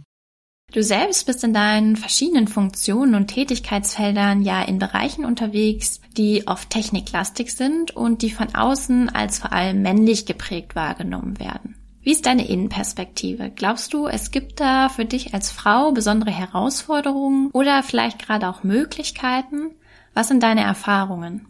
Du 0.73 0.83
selbst 0.83 1.26
bist 1.26 1.45
in 1.45 1.52
deinen 1.52 1.97
verschiedenen 1.97 2.49
Funktionen 2.49 3.14
und 3.14 3.26
Tätigkeitsfeldern 3.26 4.40
ja 4.40 4.62
in 4.62 4.78
Bereichen 4.78 5.25
unterwegs, 5.25 6.00
die 6.16 6.47
oft 6.47 6.71
techniklastig 6.71 7.52
sind 7.52 7.90
und 7.90 8.23
die 8.23 8.31
von 8.31 8.54
außen 8.54 9.11
als 9.11 9.40
vor 9.40 9.52
allem 9.52 9.83
männlich 9.83 10.25
geprägt 10.25 10.75
wahrgenommen 10.75 11.38
werden. 11.38 11.81
Wie 12.02 12.11
ist 12.11 12.26
deine 12.26 12.49
Innenperspektive? 12.49 13.52
Glaubst 13.54 13.94
du, 13.94 14.09
es 14.09 14.32
gibt 14.32 14.59
da 14.59 14.88
für 14.88 15.04
dich 15.04 15.35
als 15.35 15.52
Frau 15.52 15.92
besondere 15.92 16.32
Herausforderungen 16.32 17.50
oder 17.52 17.85
vielleicht 17.85 18.18
gerade 18.18 18.49
auch 18.49 18.64
Möglichkeiten? 18.64 19.71
Was 20.12 20.26
sind 20.26 20.42
deine 20.42 20.62
Erfahrungen? 20.62 21.47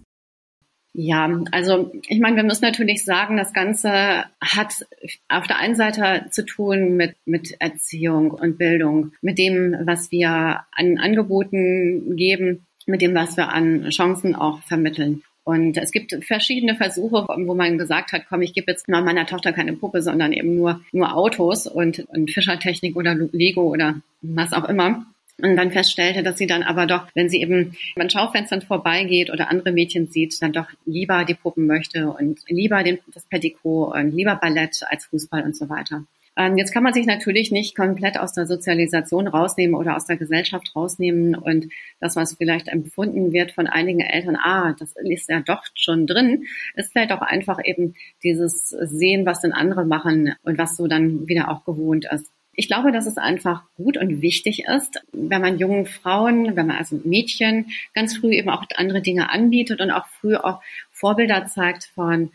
Ja, 0.95 1.27
also 1.53 1.91
ich 2.07 2.21
meine, 2.21 2.37
wir 2.37 2.43
müssen 2.43 2.67
natürlich 2.67 3.03
sagen, 3.03 3.39
das 3.39 3.55
Ganze 3.55 4.27
hat 4.43 4.87
auf 5.31 5.47
der 5.47 5.57
einen 5.57 5.75
Seite 5.75 6.27
zu 6.31 6.45
tun 6.45 6.97
mit, 6.97 7.17
mit 7.25 7.57
Erziehung 7.59 8.31
und 8.31 8.59
Bildung, 8.59 9.13
mit 9.23 9.39
dem, 9.39 9.75
was 9.87 10.11
wir 10.11 10.67
an 10.71 10.99
Angeboten 10.99 12.15
geben, 12.17 12.67
mit 12.85 13.01
dem, 13.01 13.15
was 13.15 13.39
wir 13.39 13.49
an 13.49 13.89
Chancen 13.89 14.35
auch 14.35 14.61
vermitteln. 14.61 15.23
Und 15.45 15.77
es 15.77 15.91
gibt 15.91 16.17
verschiedene 16.25 16.77
Versuche, 16.77 17.27
wo 17.29 17.55
man 17.55 17.77
gesagt 17.77 18.13
hat, 18.13 18.23
komm, 18.29 18.43
ich 18.43 18.55
gebe 18.55 18.71
jetzt 18.71 18.89
mal 18.89 19.03
meiner 19.03 19.27
Tochter 19.27 19.53
keine 19.53 19.73
Puppe, 19.73 20.01
sondern 20.01 20.33
eben 20.33 20.55
nur, 20.55 20.81
nur 20.93 21.17
Autos 21.17 21.67
und, 21.67 22.01
und 22.11 22.31
Fischertechnik 22.31 22.95
oder 22.95 23.15
Lego 23.15 23.63
oder 23.63 23.97
was 24.21 24.53
auch 24.53 24.69
immer 24.69 25.05
und 25.43 25.57
dann 25.57 25.73
feststellte, 25.73 26.23
dass 26.23 26.39
sie 26.39 26.47
dann 26.47 26.63
aber 26.63 26.87
doch, 26.87 27.07
wenn 27.15 27.29
sie 27.29 27.41
eben 27.41 27.77
an 27.97 28.11
Schaufenstern 28.11 28.63
vorbeigeht 28.63 29.31
oder 29.31 29.51
andere 29.51 29.73
Mädchen 29.73 30.07
sieht, 30.07 30.41
dann 30.41 30.53
doch 30.53 30.67
lieber 30.87 31.25
die 31.25 31.35
Puppen 31.35 31.67
möchte 31.67 32.11
und 32.11 32.41
lieber 32.49 32.83
den, 32.83 32.99
das 33.13 33.25
Pedikot 33.25 33.93
und 33.93 34.13
lieber 34.13 34.37
Ballett 34.37 34.83
als 34.89 35.07
Fußball 35.07 35.43
und 35.43 35.57
so 35.57 35.69
weiter. 35.69 36.05
Ähm, 36.37 36.57
jetzt 36.57 36.73
kann 36.73 36.83
man 36.83 36.95
sich 36.95 37.07
natürlich 37.07 37.51
nicht 37.51 37.77
komplett 37.77 38.19
aus 38.19 38.33
der 38.33 38.47
Sozialisation 38.47 39.29
rausnehmen 39.29 39.75
oder 39.75 39.97
aus 39.97 40.07
der 40.07 40.17
Gesellschaft 40.17 40.75
rausnehmen 40.75 41.35
und 41.35 41.69
das, 42.01 42.17
was 42.17 42.35
vielleicht 42.35 42.69
empfunden 42.69 43.33
wird 43.33 43.53
von 43.53 43.67
einigen 43.67 44.01
Eltern, 44.01 44.37
ah, 44.37 44.75
das 44.79 44.95
ist 44.97 45.29
ja 45.29 45.41
doch 45.41 45.63
schon 45.75 46.07
drin, 46.07 46.45
ist 46.75 46.93
vielleicht 46.93 47.13
auch 47.13 47.21
einfach 47.21 47.59
eben 47.63 47.95
dieses 48.23 48.69
Sehen, 48.69 49.27
was 49.27 49.41
denn 49.41 49.53
andere 49.53 49.85
machen 49.85 50.35
und 50.43 50.57
was 50.57 50.77
so 50.77 50.87
dann 50.87 51.29
wieder 51.29 51.51
auch 51.51 51.65
gewohnt 51.65 52.07
ist. 52.11 52.31
Ich 52.55 52.69
glaube, 52.69 52.93
dass 52.93 53.07
es 53.07 53.17
einfach 53.17 53.63
gut 53.77 53.97
und 53.97 54.21
wichtig 54.21 54.65
ist, 54.65 55.03
wenn 55.13 55.41
man 55.41 55.59
jungen 55.59 55.87
Frauen, 55.87 56.55
wenn 56.55 56.67
man 56.67 56.77
also 56.77 57.01
Mädchen 57.03 57.71
ganz 57.95 58.17
früh 58.17 58.33
eben 58.33 58.51
auch 58.51 58.65
andere 58.77 59.01
Dinge 59.01 59.31
anbietet 59.31 59.81
und 59.81 59.91
auch 59.91 60.07
früh 60.07 60.37
auch 60.37 60.61
Vorbilder 60.91 61.47
zeigt 61.47 61.85
von 61.95 62.31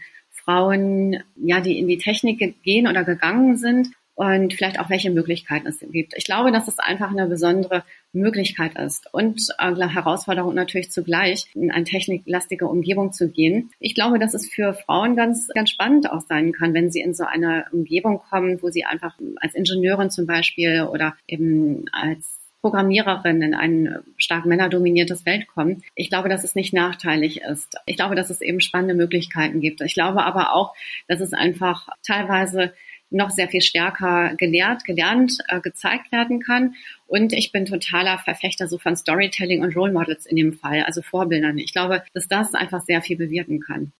Frauen, 0.48 1.24
ja, 1.36 1.60
die 1.60 1.78
in 1.78 1.88
die 1.88 1.98
Technik 1.98 2.64
gehen 2.64 2.88
oder 2.88 3.04
gegangen 3.04 3.58
sind 3.58 3.90
und 4.16 4.54
vielleicht 4.54 4.80
auch 4.80 4.90
welche 4.90 5.12
Möglichkeiten 5.12 5.68
es 5.68 5.80
gibt. 5.80 6.14
Ich 6.16 6.24
glaube, 6.24 6.52
dass 6.52 6.70
es 6.70 6.80
einfach 6.80 7.12
eine 7.12 7.28
besondere 7.28 7.84
Möglichkeit 8.14 8.76
ist 8.80 9.14
und 9.14 9.42
äh, 9.60 9.76
Herausforderung 9.76 10.56
natürlich 10.56 10.90
zugleich, 10.90 11.46
in 11.54 11.70
eine 11.70 11.84
techniklastige 11.84 12.68
Umgebung 12.68 13.12
zu 13.12 13.30
gehen. 13.30 13.72
Ich 13.80 13.94
glaube, 13.94 14.20
dass 14.20 14.34
es 14.34 14.48
für 14.48 14.74
Frauen 14.74 15.18
ganz, 15.18 15.50
ganz 15.54 15.70
spannend 15.70 16.10
auch 16.10 16.22
sein 16.22 16.54
kann, 16.54 16.74
wenn 16.74 16.90
sie 16.92 17.02
in 17.02 17.14
so 17.14 17.26
eine 17.26 17.66
Umgebung 17.74 18.20
kommen, 18.20 18.62
wo 18.62 18.70
sie 18.70 18.86
einfach 18.86 19.16
als 19.42 19.54
Ingenieurin 19.54 20.10
zum 20.10 20.26
Beispiel 20.26 20.88
oder 20.90 21.16
eben 21.28 21.86
als 21.92 22.38
Programmiererin 22.68 23.42
in 23.42 23.54
ein 23.54 24.00
stark 24.18 24.46
männerdominiertes 24.46 25.22
Feld 25.22 25.48
kommen. 25.48 25.84
Ich 25.96 26.10
glaube, 26.10 26.28
dass 26.28 26.44
es 26.44 26.54
nicht 26.54 26.74
nachteilig 26.74 27.40
ist. 27.42 27.78
Ich 27.86 27.96
glaube, 27.96 28.16
dass 28.16 28.30
es 28.30 28.42
eben 28.42 28.60
spannende 28.60 28.94
Möglichkeiten 28.94 29.62
gibt. 29.62 29.80
Ich 29.80 29.94
glaube 29.94 30.26
aber 30.26 30.54
auch, 30.54 30.74
dass 31.08 31.22
es 31.22 31.32
einfach 31.32 31.88
teilweise 32.06 32.74
noch 33.10 33.30
sehr 33.30 33.48
viel 33.48 33.62
stärker 33.62 34.36
gelehrt, 34.36 34.84
gelernt, 34.84 35.38
äh, 35.48 35.62
gezeigt 35.62 36.12
werden 36.12 36.42
kann. 36.42 36.76
Und 37.06 37.32
ich 37.32 37.54
bin 37.54 37.66
totaler 37.66 38.18
Verfechter 38.18 38.68
so 38.68 38.78
von 38.78 38.98
Storytelling 38.98 39.62
und 39.62 39.74
Role 39.74 39.94
Models 39.94 40.26
in 40.26 40.36
dem 40.36 40.52
Fall, 40.52 40.84
also 40.84 41.02
Vorbildern. 41.02 41.58
Ich 41.58 41.72
glaube, 41.72 42.04
dass 42.14 42.28
das 42.28 42.54
einfach 42.54 42.82
sehr 42.82 43.02
viel 43.02 43.16
bewirken 43.16 43.62
kann. 43.62 43.94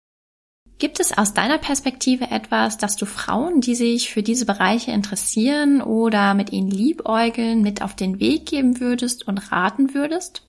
Gibt 0.80 1.00
es 1.00 1.18
aus 1.18 1.34
deiner 1.34 1.58
Perspektive 1.58 2.26
etwas, 2.30 2.78
dass 2.78 2.96
du 2.96 3.08
Frauen, 3.08 3.62
die 3.62 3.74
sich 3.74 4.12
für 4.12 4.22
diese 4.22 4.46
Bereiche 4.46 4.92
interessieren 4.92 5.82
oder 5.82 6.36
mit 6.36 6.52
ihnen 6.52 6.70
liebäugeln, 6.70 7.64
mit 7.64 7.82
auf 7.82 7.96
den 7.96 8.20
Weg 8.20 8.46
geben 8.46 8.80
würdest 8.80 9.28
und 9.28 9.52
raten 9.52 9.96
würdest? 9.96 10.48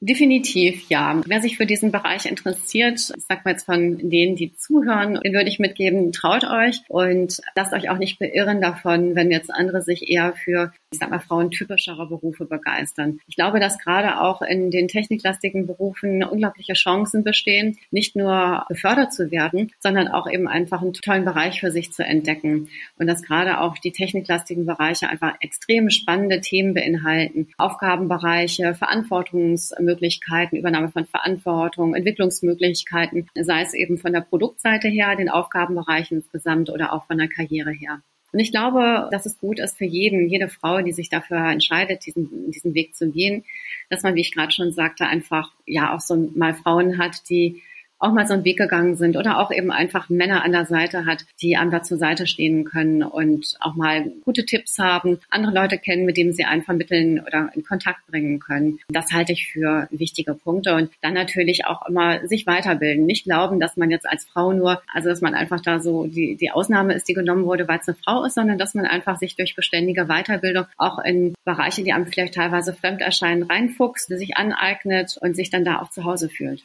Definitiv, 0.00 0.88
ja. 0.88 1.20
Wer 1.26 1.42
sich 1.42 1.56
für 1.56 1.66
diesen 1.66 1.90
Bereich 1.90 2.24
interessiert, 2.24 3.12
ich 3.16 3.24
sag 3.28 3.44
mal 3.44 3.50
jetzt 3.50 3.66
von 3.66 3.98
denen, 3.98 4.36
die 4.36 4.54
zuhören, 4.54 5.14
würde 5.14 5.48
ich 5.48 5.58
mitgeben, 5.58 6.12
traut 6.12 6.44
euch 6.44 6.82
und 6.88 7.40
lasst 7.56 7.72
euch 7.72 7.90
auch 7.90 7.98
nicht 7.98 8.20
beirren 8.20 8.60
davon, 8.60 9.16
wenn 9.16 9.32
jetzt 9.32 9.52
andere 9.52 9.82
sich 9.82 10.08
eher 10.08 10.34
für, 10.34 10.72
ich 10.90 10.98
sag 10.98 11.10
mal, 11.10 11.20
frauentypischere 11.20 12.06
Berufe 12.06 12.46
begeistern. 12.46 13.20
Ich 13.26 13.36
glaube, 13.36 13.60
dass 13.60 13.78
gerade 13.78 14.20
auch 14.20 14.40
in 14.40 14.70
den 14.70 14.88
techniklastigen 14.88 15.66
Berufen 15.66 16.24
unglaubliche 16.24 16.72
Chancen 16.72 17.24
bestehen, 17.24 17.76
nicht 17.90 18.16
nur 18.16 18.64
befördert 18.68 19.12
zu 19.12 19.30
werden, 19.30 19.70
sondern 19.80 20.08
auch 20.08 20.28
eben 20.28 20.48
einfach 20.48 20.80
einen 20.80 20.94
tollen 20.94 21.26
Bereich 21.26 21.60
für 21.60 21.70
sich 21.70 21.92
zu 21.92 22.04
entdecken. 22.04 22.68
Und 22.96 23.06
dass 23.06 23.22
gerade 23.22 23.60
auch 23.60 23.76
die 23.76 23.92
techniklastigen 23.92 24.64
Bereiche 24.64 25.08
einfach 25.08 25.34
extrem 25.40 25.90
spannende 25.90 26.40
Themen 26.40 26.72
beinhalten. 26.72 27.48
Aufgabenbereiche, 27.58 28.74
Verantwortungs 28.74 29.74
Möglichkeiten, 29.78 30.56
Übernahme 30.56 30.88
von 30.88 31.04
Verantwortung, 31.04 31.94
Entwicklungsmöglichkeiten, 31.94 33.28
sei 33.34 33.62
es 33.62 33.74
eben 33.74 33.98
von 33.98 34.14
der 34.14 34.22
Produktseite 34.22 34.88
her, 34.88 35.14
den 35.16 35.28
Aufgabenbereichen 35.28 36.18
insgesamt 36.18 36.70
oder 36.70 36.94
auch 36.94 37.06
von 37.06 37.18
der 37.18 37.28
Karriere 37.28 37.70
her. 37.72 38.00
Und 38.32 38.40
ich 38.40 38.50
glaube, 38.50 39.08
dass 39.10 39.26
es 39.26 39.38
gut 39.38 39.58
ist 39.58 39.78
für 39.78 39.84
jeden, 39.84 40.28
jede 40.28 40.48
Frau, 40.48 40.82
die 40.82 40.92
sich 40.92 41.08
dafür 41.08 41.38
entscheidet, 41.38 42.04
diesen, 42.04 42.50
diesen 42.50 42.74
Weg 42.74 42.94
zu 42.94 43.10
gehen, 43.10 43.44
dass 43.88 44.02
man, 44.02 44.14
wie 44.14 44.20
ich 44.20 44.34
gerade 44.34 44.52
schon 44.52 44.72
sagte, 44.72 45.06
einfach 45.06 45.52
ja 45.66 45.94
auch 45.94 46.00
so 46.00 46.30
mal 46.34 46.54
Frauen 46.54 46.98
hat, 46.98 47.28
die 47.30 47.62
auch 47.98 48.12
mal 48.12 48.26
so 48.26 48.34
einen 48.34 48.44
Weg 48.44 48.58
gegangen 48.58 48.96
sind 48.96 49.16
oder 49.16 49.38
auch 49.38 49.50
eben 49.50 49.70
einfach 49.70 50.08
Männer 50.08 50.44
an 50.44 50.52
der 50.52 50.66
Seite 50.66 51.06
hat, 51.06 51.24
die 51.40 51.56
einem 51.56 51.70
da 51.70 51.82
zur 51.82 51.98
Seite 51.98 52.26
stehen 52.26 52.64
können 52.64 53.02
und 53.02 53.56
auch 53.60 53.74
mal 53.74 54.12
gute 54.24 54.44
Tipps 54.44 54.78
haben, 54.78 55.18
andere 55.30 55.52
Leute 55.52 55.78
kennen, 55.78 56.04
mit 56.04 56.16
denen 56.16 56.32
sie 56.32 56.44
einen 56.44 56.62
vermitteln 56.62 57.20
oder 57.20 57.50
in 57.54 57.64
Kontakt 57.64 58.06
bringen 58.06 58.38
können. 58.38 58.78
Das 58.88 59.12
halte 59.12 59.32
ich 59.32 59.52
für 59.52 59.88
wichtige 59.90 60.34
Punkte 60.34 60.74
und 60.74 60.90
dann 61.02 61.14
natürlich 61.14 61.66
auch 61.66 61.86
immer 61.88 62.26
sich 62.26 62.46
weiterbilden. 62.46 63.06
Nicht 63.06 63.24
glauben, 63.24 63.60
dass 63.60 63.76
man 63.76 63.90
jetzt 63.90 64.08
als 64.08 64.24
Frau 64.24 64.52
nur, 64.52 64.82
also 64.92 65.08
dass 65.08 65.20
man 65.20 65.34
einfach 65.34 65.60
da 65.60 65.80
so 65.80 66.06
die, 66.06 66.36
die 66.36 66.50
Ausnahme 66.50 66.94
ist, 66.94 67.08
die 67.08 67.14
genommen 67.14 67.44
wurde, 67.44 67.66
weil 67.68 67.80
es 67.80 67.88
eine 67.88 67.96
Frau 67.96 68.24
ist, 68.24 68.34
sondern 68.34 68.58
dass 68.58 68.74
man 68.74 68.86
einfach 68.86 69.18
sich 69.18 69.36
durch 69.36 69.56
beständige 69.56 70.06
Weiterbildung 70.06 70.66
auch 70.76 70.98
in 70.98 71.34
Bereiche, 71.44 71.82
die 71.82 71.92
einem 71.92 72.06
vielleicht 72.06 72.34
teilweise 72.34 72.72
fremd 72.72 73.00
erscheinen, 73.00 73.42
reinfuchst, 73.42 74.08
sich 74.08 74.36
aneignet 74.36 75.18
und 75.20 75.34
sich 75.34 75.50
dann 75.50 75.64
da 75.64 75.80
auch 75.80 75.90
zu 75.90 76.04
Hause 76.04 76.28
fühlt. 76.28 76.64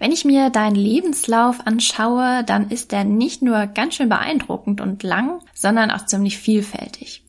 Wenn 0.00 0.12
ich 0.12 0.24
mir 0.24 0.48
deinen 0.48 0.76
Lebenslauf 0.76 1.66
anschaue, 1.66 2.42
dann 2.44 2.70
ist 2.70 2.90
der 2.90 3.04
nicht 3.04 3.42
nur 3.42 3.66
ganz 3.66 3.96
schön 3.96 4.08
beeindruckend 4.08 4.80
und 4.80 5.02
lang, 5.02 5.42
sondern 5.52 5.90
auch 5.90 6.06
ziemlich 6.06 6.38
vielfältig. 6.38 7.22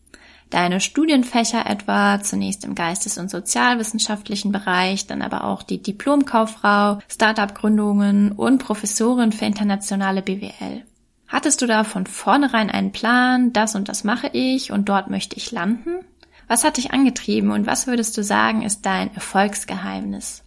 Deine 0.49 0.79
Studienfächer 0.79 1.65
etwa, 1.69 2.21
zunächst 2.21 2.63
im 2.63 2.73
Geistes- 2.73 3.17
und 3.17 3.29
Sozialwissenschaftlichen 3.29 4.53
Bereich, 4.53 5.05
dann 5.05 5.21
aber 5.21 5.43
auch 5.43 5.63
die 5.63 5.83
Diplomkauffrau, 5.83 6.99
Startup-Gründungen 7.09 8.31
und 8.31 8.59
Professorin 8.59 9.33
für 9.33 9.45
internationale 9.45 10.21
BWL. 10.21 10.85
Hattest 11.27 11.61
du 11.61 11.67
da 11.67 11.83
von 11.83 12.05
vornherein 12.05 12.69
einen 12.69 12.93
Plan, 12.93 13.51
das 13.51 13.75
und 13.75 13.89
das 13.89 14.05
mache 14.05 14.29
ich 14.31 14.71
und 14.71 14.87
dort 14.87 15.09
möchte 15.09 15.35
ich 15.35 15.51
landen? 15.51 16.05
Was 16.47 16.63
hat 16.63 16.77
dich 16.77 16.91
angetrieben 16.91 17.51
und 17.51 17.67
was 17.67 17.85
würdest 17.85 18.17
du 18.17 18.23
sagen, 18.23 18.61
ist 18.61 18.85
dein 18.85 19.13
Erfolgsgeheimnis? 19.13 20.43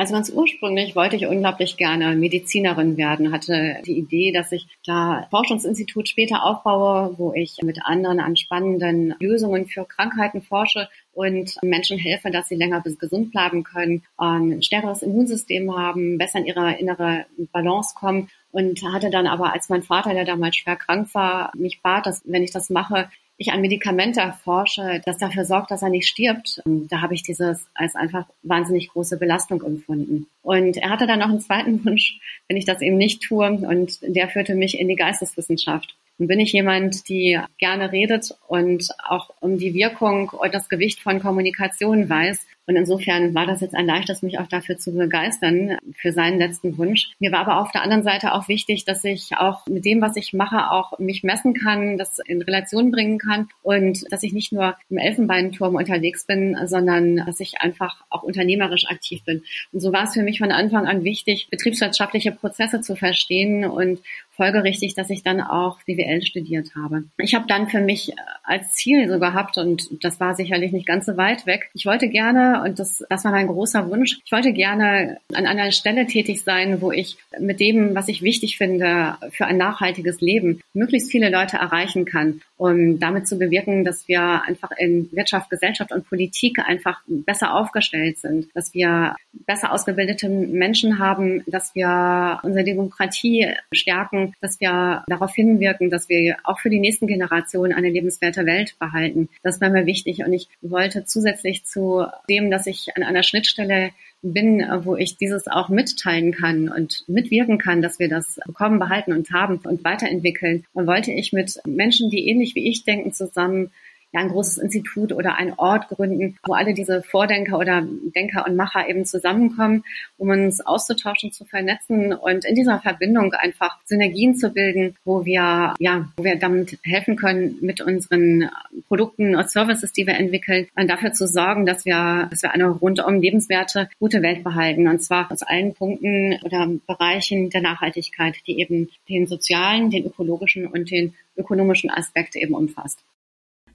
Also 0.00 0.14
ganz 0.14 0.30
ursprünglich 0.30 0.94
wollte 0.94 1.16
ich 1.16 1.26
unglaublich 1.26 1.76
gerne 1.76 2.14
Medizinerin 2.14 2.96
werden, 2.96 3.32
hatte 3.32 3.82
die 3.84 3.98
Idee, 3.98 4.30
dass 4.30 4.52
ich 4.52 4.68
da 4.86 5.26
Forschungsinstitut 5.28 6.08
später 6.08 6.44
aufbaue, 6.44 7.18
wo 7.18 7.32
ich 7.34 7.58
mit 7.64 7.80
anderen 7.84 8.20
an 8.20 8.36
spannenden 8.36 9.16
Lösungen 9.18 9.66
für 9.66 9.84
Krankheiten 9.84 10.40
forsche 10.40 10.88
und 11.14 11.58
Menschen 11.62 11.98
helfe, 11.98 12.30
dass 12.30 12.46
sie 12.46 12.54
länger 12.54 12.80
bis 12.80 12.96
gesund 12.96 13.32
bleiben 13.32 13.64
können, 13.64 14.04
ein 14.16 14.62
stärkeres 14.62 15.02
Immunsystem 15.02 15.76
haben, 15.76 16.16
besser 16.16 16.38
in 16.38 16.46
ihre 16.46 16.74
innere 16.78 17.26
Balance 17.50 17.96
kommen. 17.98 18.28
Und 18.52 18.80
hatte 18.82 19.10
dann 19.10 19.26
aber, 19.26 19.52
als 19.52 19.68
mein 19.68 19.82
Vater, 19.82 20.14
der 20.14 20.24
damals 20.24 20.56
schwer 20.56 20.76
krank 20.76 21.12
war, 21.12 21.50
mich 21.54 21.82
bat, 21.82 22.06
dass 22.06 22.22
wenn 22.24 22.44
ich 22.44 22.52
das 22.52 22.70
mache, 22.70 23.10
ich 23.40 23.52
ein 23.52 23.60
Medikament 23.60 24.16
erforsche, 24.16 25.00
das 25.06 25.16
dafür 25.16 25.44
sorgt, 25.44 25.70
dass 25.70 25.82
er 25.82 25.90
nicht 25.90 26.08
stirbt. 26.08 26.60
Und 26.64 26.88
da 26.88 27.00
habe 27.00 27.14
ich 27.14 27.22
dieses 27.22 27.66
als 27.72 27.94
einfach 27.94 28.26
wahnsinnig 28.42 28.88
große 28.88 29.16
Belastung 29.16 29.62
empfunden. 29.62 30.26
Und 30.42 30.76
er 30.76 30.90
hatte 30.90 31.06
dann 31.06 31.20
noch 31.20 31.28
einen 31.28 31.40
zweiten 31.40 31.84
Wunsch, 31.84 32.18
wenn 32.48 32.56
ich 32.56 32.64
das 32.64 32.82
eben 32.82 32.96
nicht 32.96 33.22
tue. 33.22 33.46
Und 33.48 34.00
der 34.02 34.28
führte 34.28 34.56
mich 34.56 34.78
in 34.78 34.88
die 34.88 34.96
Geisteswissenschaft. 34.96 35.96
Nun 36.18 36.26
bin 36.26 36.40
ich 36.40 36.52
jemand, 36.52 37.08
die 37.08 37.38
gerne 37.58 37.92
redet 37.92 38.34
und 38.48 38.88
auch 39.06 39.30
um 39.40 39.56
die 39.56 39.72
Wirkung 39.72 40.30
und 40.30 40.52
das 40.52 40.68
Gewicht 40.68 41.00
von 41.00 41.20
Kommunikation 41.20 42.08
weiß. 42.08 42.44
Und 42.68 42.76
insofern 42.76 43.34
war 43.34 43.46
das 43.46 43.62
jetzt 43.62 43.74
ein 43.74 43.86
leichtes, 43.86 44.22
mich 44.22 44.38
auch 44.38 44.46
dafür 44.46 44.76
zu 44.76 44.92
begeistern, 44.92 45.78
für 45.96 46.12
seinen 46.12 46.38
letzten 46.38 46.76
Wunsch. 46.76 47.08
Mir 47.18 47.32
war 47.32 47.40
aber 47.40 47.62
auf 47.62 47.72
der 47.72 47.82
anderen 47.82 48.02
Seite 48.02 48.34
auch 48.34 48.46
wichtig, 48.46 48.84
dass 48.84 49.02
ich 49.04 49.30
auch 49.38 49.66
mit 49.66 49.86
dem, 49.86 50.02
was 50.02 50.16
ich 50.16 50.34
mache, 50.34 50.70
auch 50.70 50.98
mich 50.98 51.24
messen 51.24 51.54
kann, 51.54 51.96
das 51.96 52.18
in 52.18 52.42
Relation 52.42 52.90
bringen 52.90 53.18
kann 53.18 53.48
und 53.62 54.04
dass 54.12 54.22
ich 54.22 54.34
nicht 54.34 54.52
nur 54.52 54.76
im 54.90 54.98
Elfenbeinturm 54.98 55.76
unterwegs 55.76 56.26
bin, 56.26 56.58
sondern 56.66 57.16
dass 57.24 57.40
ich 57.40 57.62
einfach 57.62 58.04
auch 58.10 58.22
unternehmerisch 58.22 58.86
aktiv 58.90 59.24
bin. 59.24 59.42
Und 59.72 59.80
so 59.80 59.90
war 59.92 60.04
es 60.04 60.12
für 60.12 60.22
mich 60.22 60.38
von 60.38 60.52
Anfang 60.52 60.86
an 60.86 61.04
wichtig, 61.04 61.48
betriebswirtschaftliche 61.50 62.32
Prozesse 62.32 62.82
zu 62.82 62.96
verstehen 62.96 63.64
und 63.64 64.00
folgerichtig, 64.38 64.94
dass 64.94 65.10
ich 65.10 65.24
dann 65.24 65.40
auch 65.40 65.82
BWL 65.82 66.22
studiert 66.22 66.70
habe. 66.76 67.04
Ich 67.18 67.34
habe 67.34 67.46
dann 67.48 67.68
für 67.68 67.80
mich 67.80 68.12
als 68.44 68.72
Ziel 68.72 69.08
so 69.10 69.18
gehabt 69.18 69.58
und 69.58 70.02
das 70.04 70.20
war 70.20 70.34
sicherlich 70.34 70.70
nicht 70.72 70.86
ganz 70.86 71.06
so 71.06 71.16
weit 71.16 71.44
weg. 71.44 71.70
Ich 71.74 71.86
wollte 71.86 72.08
gerne, 72.08 72.57
und 72.62 72.78
das, 72.78 73.04
das 73.08 73.24
war 73.24 73.32
mein 73.32 73.46
großer 73.46 73.88
Wunsch, 73.90 74.18
ich 74.24 74.32
wollte 74.32 74.52
gerne 74.52 75.18
an 75.34 75.46
einer 75.46 75.70
Stelle 75.72 76.06
tätig 76.06 76.42
sein, 76.42 76.80
wo 76.80 76.92
ich 76.92 77.16
mit 77.38 77.60
dem, 77.60 77.94
was 77.94 78.08
ich 78.08 78.22
wichtig 78.22 78.58
finde 78.58 79.16
für 79.30 79.46
ein 79.46 79.56
nachhaltiges 79.56 80.20
Leben, 80.20 80.60
möglichst 80.74 81.10
viele 81.10 81.30
Leute 81.30 81.56
erreichen 81.56 82.04
kann, 82.04 82.40
um 82.56 82.98
damit 82.98 83.28
zu 83.28 83.38
bewirken, 83.38 83.84
dass 83.84 84.08
wir 84.08 84.42
einfach 84.42 84.70
in 84.76 85.08
Wirtschaft, 85.12 85.50
Gesellschaft 85.50 85.92
und 85.92 86.08
Politik 86.08 86.58
einfach 86.58 87.00
besser 87.06 87.54
aufgestellt 87.54 88.18
sind, 88.18 88.48
dass 88.54 88.74
wir 88.74 89.16
besser 89.46 89.72
ausgebildete 89.72 90.28
Menschen 90.28 90.98
haben, 90.98 91.42
dass 91.46 91.74
wir 91.74 92.40
unsere 92.42 92.64
Demokratie 92.64 93.54
stärken 93.72 94.34
dass 94.40 94.60
wir 94.60 95.04
darauf 95.06 95.34
hinwirken, 95.34 95.90
dass 95.90 96.08
wir 96.08 96.36
auch 96.44 96.58
für 96.58 96.70
die 96.70 96.80
nächsten 96.80 97.06
Generationen 97.06 97.72
eine 97.72 97.90
lebenswerte 97.90 98.46
Welt 98.46 98.76
behalten. 98.78 99.28
Das 99.42 99.60
war 99.60 99.70
mir 99.70 99.86
wichtig 99.86 100.24
und 100.24 100.32
ich 100.32 100.48
wollte 100.60 101.04
zusätzlich 101.04 101.64
zu 101.64 102.06
dem, 102.28 102.47
dass 102.50 102.66
ich 102.66 102.88
an 102.96 103.02
einer 103.02 103.22
Schnittstelle 103.22 103.90
bin, 104.22 104.64
wo 104.82 104.96
ich 104.96 105.16
dieses 105.16 105.46
auch 105.46 105.68
mitteilen 105.68 106.32
kann 106.32 106.68
und 106.68 107.04
mitwirken 107.06 107.58
kann, 107.58 107.82
dass 107.82 107.98
wir 107.98 108.08
das 108.08 108.40
bekommen, 108.46 108.78
behalten 108.78 109.12
und 109.12 109.30
haben 109.30 109.58
und 109.58 109.84
weiterentwickeln. 109.84 110.64
Und 110.72 110.86
wollte 110.86 111.12
ich 111.12 111.32
mit 111.32 111.60
Menschen, 111.66 112.10
die 112.10 112.28
ähnlich 112.28 112.54
wie 112.54 112.68
ich 112.68 112.84
denken, 112.84 113.12
zusammen 113.12 113.70
ja, 114.12 114.20
ein 114.20 114.28
großes 114.28 114.58
Institut 114.58 115.12
oder 115.12 115.36
ein 115.36 115.54
Ort 115.58 115.88
gründen, 115.88 116.38
wo 116.46 116.54
alle 116.54 116.74
diese 116.74 117.02
Vordenker 117.02 117.58
oder 117.58 117.86
Denker 118.14 118.46
und 118.46 118.56
Macher 118.56 118.88
eben 118.88 119.04
zusammenkommen, 119.04 119.84
um 120.16 120.30
uns 120.30 120.60
auszutauschen, 120.60 121.32
zu 121.32 121.44
vernetzen 121.44 122.12
und 122.12 122.44
in 122.44 122.54
dieser 122.54 122.80
Verbindung 122.80 123.32
einfach 123.34 123.78
Synergien 123.84 124.34
zu 124.34 124.50
bilden, 124.50 124.96
wo 125.04 125.24
wir, 125.24 125.74
ja, 125.78 126.08
wo 126.16 126.24
wir 126.24 126.36
damit 126.36 126.78
helfen 126.82 127.16
können, 127.16 127.58
mit 127.60 127.80
unseren 127.80 128.50
Produkten 128.88 129.36
und 129.36 129.50
Services, 129.50 129.92
die 129.92 130.06
wir 130.06 130.14
entwickeln, 130.14 130.68
und 130.74 130.88
dafür 130.88 131.12
zu 131.12 131.26
sorgen, 131.26 131.66
dass 131.66 131.84
wir, 131.84 132.28
dass 132.30 132.42
wir 132.42 132.52
eine 132.52 132.68
rundum 132.68 133.20
lebenswerte, 133.20 133.88
gute 133.98 134.22
Welt 134.22 134.42
behalten. 134.44 134.88
Und 134.88 135.02
zwar 135.02 135.30
aus 135.30 135.42
allen 135.42 135.74
Punkten 135.74 136.38
oder 136.42 136.68
Bereichen 136.86 137.50
der 137.50 137.60
Nachhaltigkeit, 137.60 138.36
die 138.46 138.60
eben 138.60 138.88
den 139.08 139.26
sozialen, 139.26 139.90
den 139.90 140.06
ökologischen 140.06 140.66
und 140.66 140.90
den 140.90 141.14
ökonomischen 141.36 141.90
Aspekt 141.90 142.36
eben 142.36 142.54
umfasst. 142.54 143.04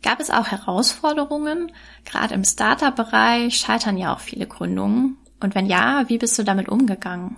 Gab 0.03 0.19
es 0.19 0.29
auch 0.29 0.47
Herausforderungen? 0.47 1.71
Gerade 2.05 2.35
im 2.35 2.43
Startup-Bereich 2.43 3.55
scheitern 3.55 3.97
ja 3.97 4.13
auch 4.13 4.19
viele 4.19 4.45
Gründungen. 4.45 5.17
Und 5.39 5.55
wenn 5.55 5.65
ja, 5.65 6.03
wie 6.07 6.17
bist 6.17 6.37
du 6.37 6.43
damit 6.43 6.69
umgegangen? 6.69 7.37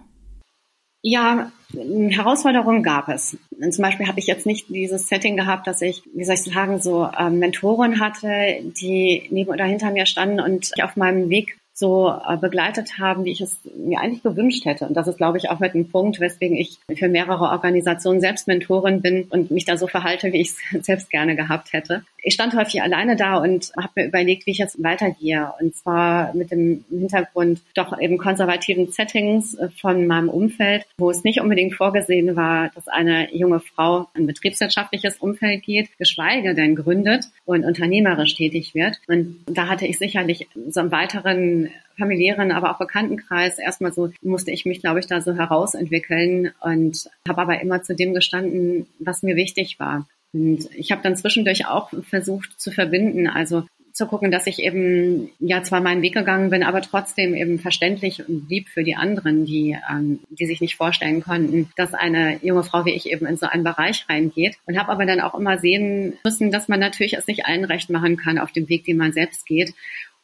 Ja, 1.01 1.51
Herausforderungen 1.71 2.81
gab 2.81 3.09
es. 3.09 3.37
Zum 3.69 3.81
Beispiel 3.83 4.07
habe 4.07 4.19
ich 4.19 4.25
jetzt 4.25 4.47
nicht 4.47 4.69
dieses 4.69 5.07
Setting 5.07 5.37
gehabt, 5.37 5.67
dass 5.67 5.83
ich, 5.83 6.01
wie 6.15 6.23
soll 6.23 6.33
ich 6.33 6.43
sagen, 6.43 6.81
so 6.81 7.07
ähm, 7.17 7.37
Mentoren 7.37 7.99
hatte, 7.99 8.57
die 8.81 9.27
neben 9.29 9.51
oder 9.51 9.65
hinter 9.65 9.91
mir 9.91 10.07
standen 10.07 10.39
und 10.39 10.71
auf 10.81 10.95
meinem 10.95 11.29
Weg 11.29 11.57
so 11.77 12.09
äh, 12.09 12.37
begleitet 12.37 12.99
haben, 12.99 13.25
wie 13.25 13.31
ich 13.31 13.41
es 13.41 13.59
mir 13.75 13.99
eigentlich 13.99 14.23
gewünscht 14.23 14.63
hätte. 14.63 14.87
Und 14.87 14.95
das 14.95 15.07
ist, 15.07 15.17
glaube 15.17 15.37
ich, 15.37 15.49
auch 15.49 15.59
mit 15.59 15.75
einem 15.75 15.89
Punkt, 15.89 16.21
weswegen 16.21 16.55
ich 16.55 16.79
für 16.97 17.09
mehrere 17.09 17.49
Organisationen 17.49 18.21
selbst 18.21 18.47
Mentorin 18.47 19.01
bin 19.01 19.23
und 19.23 19.51
mich 19.51 19.65
da 19.65 19.75
so 19.75 19.85
verhalte, 19.85 20.31
wie 20.31 20.39
ich 20.39 20.51
es 20.51 20.57
selbst 20.85 21.09
gerne 21.09 21.35
gehabt 21.35 21.73
hätte. 21.73 22.03
Ich 22.23 22.33
stand 22.33 22.55
häufig 22.55 22.81
alleine 22.81 23.17
da 23.17 23.37
und 23.37 23.71
habe 23.77 23.89
mir 23.95 24.05
überlegt, 24.07 24.45
wie 24.45 24.51
ich 24.51 24.57
jetzt 24.57 24.81
weitergehe. 24.81 25.51
Und 25.59 25.75
zwar 25.75 26.33
mit 26.33 26.49
dem 26.49 26.85
Hintergrund 26.89 27.61
doch 27.75 27.99
eben 27.99 28.17
konservativen 28.17 28.91
Settings 28.91 29.55
äh, 29.55 29.67
von 29.69 30.07
meinem 30.07 30.29
Umfeld, 30.29 30.85
wo 30.97 31.11
es 31.11 31.25
nicht 31.25 31.41
unbedingt 31.41 31.75
vorgesehen 31.75 32.37
war, 32.37 32.69
dass 32.73 32.87
eine 32.87 33.35
junge 33.35 33.59
Frau 33.59 34.07
ein 34.15 34.27
betriebswirtschaftliches 34.27 35.17
Umfeld 35.17 35.63
geht, 35.63 35.89
geschweige 35.97 36.55
denn 36.55 36.75
gründet 36.75 37.25
und 37.43 37.65
unternehmerisch 37.65 38.35
tätig 38.35 38.73
wird. 38.73 38.95
Und 39.07 39.43
da 39.45 39.67
hatte 39.67 39.85
ich 39.85 39.97
sicherlich 39.97 40.47
so 40.69 40.79
einen 40.79 40.91
weiteren 40.91 41.64
familiären, 41.97 42.51
aber 42.51 42.71
auch 42.71 42.79
Bekanntenkreis 42.79 43.59
erstmal 43.59 43.93
so 43.93 44.11
musste 44.21 44.51
ich 44.51 44.65
mich, 44.65 44.81
glaube 44.81 44.99
ich, 44.99 45.07
da 45.07 45.21
so 45.21 45.35
herausentwickeln 45.35 46.51
und 46.61 47.09
habe 47.27 47.41
aber 47.41 47.61
immer 47.61 47.81
zu 47.83 47.95
dem 47.95 48.13
gestanden, 48.13 48.87
was 48.99 49.23
mir 49.23 49.35
wichtig 49.35 49.79
war. 49.79 50.07
Und 50.33 50.69
ich 50.75 50.91
habe 50.91 51.01
dann 51.01 51.15
zwischendurch 51.15 51.67
auch 51.67 51.91
versucht 52.03 52.59
zu 52.59 52.71
verbinden, 52.71 53.27
also 53.27 53.65
zu 53.95 54.07
gucken, 54.07 54.29
dass 54.29 54.45
ich 54.45 54.59
eben 54.59 55.31
ja 55.39 55.63
zwar 55.63 55.79
meinen 55.79 56.01
Weg 56.01 56.15
gegangen 56.15 56.49
bin, 56.49 56.63
aber 56.63 56.81
trotzdem 56.81 57.33
eben 57.33 57.59
verständlich 57.59 58.27
und 58.27 58.49
lieb 58.49 58.67
für 58.67 58.83
die 58.83 58.97
anderen, 58.97 59.45
die, 59.45 59.77
ähm, 59.89 60.19
die 60.29 60.45
sich 60.45 60.59
nicht 60.59 60.75
vorstellen 60.75 61.21
konnten, 61.21 61.69
dass 61.77 61.93
eine 61.93 62.37
junge 62.43 62.65
Frau 62.65 62.83
wie 62.83 62.93
ich 62.93 63.09
eben 63.09 63.25
in 63.25 63.37
so 63.37 63.45
einen 63.45 63.63
Bereich 63.63 64.05
reingeht. 64.09 64.57
Und 64.65 64.77
habe 64.77 64.91
aber 64.91 65.05
dann 65.05 65.21
auch 65.21 65.33
immer 65.33 65.57
sehen 65.57 66.17
müssen, 66.25 66.51
dass 66.51 66.67
man 66.67 66.81
natürlich 66.81 67.13
es 67.13 67.27
nicht 67.27 67.45
allen 67.45 67.63
recht 67.63 67.89
machen 67.89 68.17
kann 68.17 68.37
auf 68.37 68.51
dem 68.51 68.67
Weg, 68.67 68.83
den 68.83 68.97
man 68.97 69.13
selbst 69.13 69.45
geht 69.45 69.73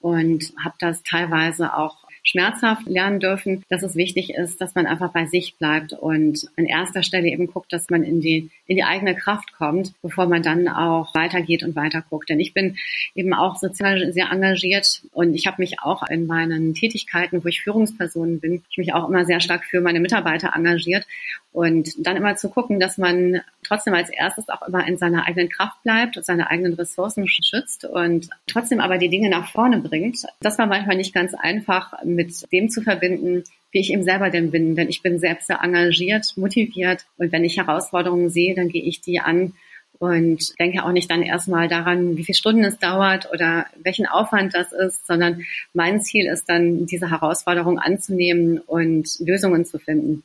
und 0.02 0.54
habe 0.64 0.76
das 0.80 1.04
teilweise 1.04 1.76
auch 1.76 1.98
schmerzhaft 2.24 2.88
lernen 2.88 3.20
dürfen, 3.20 3.64
dass 3.70 3.84
es 3.84 3.96
wichtig 3.96 4.32
ist, 4.32 4.62
dass 4.62 4.76
man 4.76 4.86
einfach 4.86 5.12
bei 5.12 5.26
sich 5.26 5.56
bleibt 5.56 5.94
und 5.94 6.48
an 6.56 6.66
erster 6.66 7.04
Stelle 7.04 7.28
eben 7.28 7.48
guckt, 7.48 7.74
dass 7.74 7.90
man 7.90 8.04
in 8.04 8.22
die, 8.22 8.52
in 8.68 8.76
die 8.76 8.84
eigene 8.84 9.16
Kraft 9.16 9.54
kommt, 9.54 9.94
bevor 10.02 10.28
man 10.28 10.44
dann 10.44 10.68
auch 10.68 11.16
weitergeht 11.16 11.64
und 11.64 11.76
weiter 11.76 12.04
guckt. 12.10 12.30
Denn 12.30 12.40
ich 12.40 12.54
bin 12.54 12.78
eben 13.16 13.34
auch 13.34 13.56
sozial 13.56 14.14
sehr 14.14 14.30
engagiert 14.32 15.02
und 15.14 15.34
ich 15.34 15.48
habe 15.48 15.62
mich 15.62 15.80
auch 15.82 16.08
in 16.08 16.28
meinen 16.28 16.74
Tätigkeiten, 16.74 17.44
wo 17.44 17.48
ich 17.48 17.62
Führungspersonen 17.62 18.40
bin, 18.40 18.62
ich 18.70 18.78
mich 18.78 18.94
auch 18.94 19.10
immer 19.10 19.26
sehr 19.26 19.40
stark 19.40 19.66
für 19.66 19.82
meine 19.82 20.00
Mitarbeiter 20.00 20.52
engagiert 20.56 21.06
und 21.54 21.90
dann 21.98 22.16
immer 22.16 22.36
zu 22.36 22.50
gucken, 22.50 22.80
dass 22.80 22.98
man 22.98 23.42
trotzdem 23.64 23.94
als 23.94 24.10
erstes 24.10 24.48
auch 24.48 24.66
immer 24.68 24.88
in 24.88 24.98
seiner 24.98 25.28
eigenen 25.28 25.50
Kraft 25.50 25.84
bleibt 25.84 26.16
und 26.16 26.26
seine 26.26 26.50
eigenen 26.50 26.74
Ressourcen 26.74 27.28
schützt 27.28 27.84
und 27.84 28.30
trotzdem 28.48 28.80
aber 28.80 28.98
die 28.98 29.10
Dinge 29.10 29.30
nach 29.30 29.52
vorne 29.52 29.80
bringt. 29.80 30.26
Das 30.40 30.58
war 30.58 30.66
manchmal 30.66 30.96
nicht 30.96 31.14
ganz 31.14 31.34
einfach 31.34 32.04
mit 32.04 32.52
dem 32.54 32.70
zu 32.70 32.82
verbinden, 32.82 33.44
wie 33.72 33.80
ich 33.80 33.92
eben 33.92 34.04
selber 34.04 34.30
denn 34.30 34.52
bin. 34.52 34.76
Denn 34.76 34.90
ich 34.90 35.02
bin 35.02 35.20
selbst 35.20 35.48
sehr 35.48 35.62
engagiert, 35.62 36.34
motiviert 36.38 37.06
und 37.18 37.32
wenn 37.32 37.44
ich 37.44 37.58
Herausforderungen 37.58 38.30
sehe, 38.30 38.56
dann 38.56 38.70
gehe 38.70 38.84
ich 38.84 39.02
die 39.02 39.20
an 39.20 39.54
und 40.00 40.58
denke 40.60 40.84
auch 40.84 40.92
nicht 40.92 41.12
dann 41.12 41.22
erstmal 41.22 41.68
daran, 41.68 42.18
wie 42.18 42.24
viele 42.24 42.36
Stunden 42.36 42.64
es 42.64 42.80
dauert 42.80 43.30
oder 43.32 43.68
welchen 43.84 44.08
Aufwand 44.08 44.56
das 44.56 44.72
ist, 44.72 45.06
sondern 45.06 45.44
mein 45.74 46.02
Ziel 46.02 46.26
ist 46.26 46.50
dann, 46.50 46.88
diese 46.88 47.12
Herausforderung 47.12 47.78
anzunehmen 47.78 48.58
und 48.58 49.08
Lösungen 49.20 49.64
zu 49.64 49.78
finden. 49.78 50.24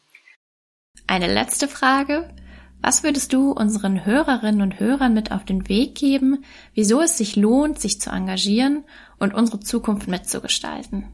Eine 1.07 1.33
letzte 1.33 1.69
Frage. 1.69 2.29
Was 2.83 3.03
würdest 3.03 3.33
du 3.33 3.53
unseren 3.53 4.05
Hörerinnen 4.05 4.61
und 4.61 4.81
Hörern 4.81 5.15
mit 5.15 5.33
auf 5.33 5.45
den 5.45 5.69
Weg 5.69 5.95
geben, 5.95 6.45
wieso 6.75 7.01
es 7.01 7.17
sich 7.17 7.37
lohnt, 7.37 7.81
sich 7.81 8.01
zu 8.01 8.11
engagieren 8.11 8.85
und 9.19 9.35
unsere 9.35 9.61
Zukunft 9.61 10.09
mitzugestalten? 10.09 11.05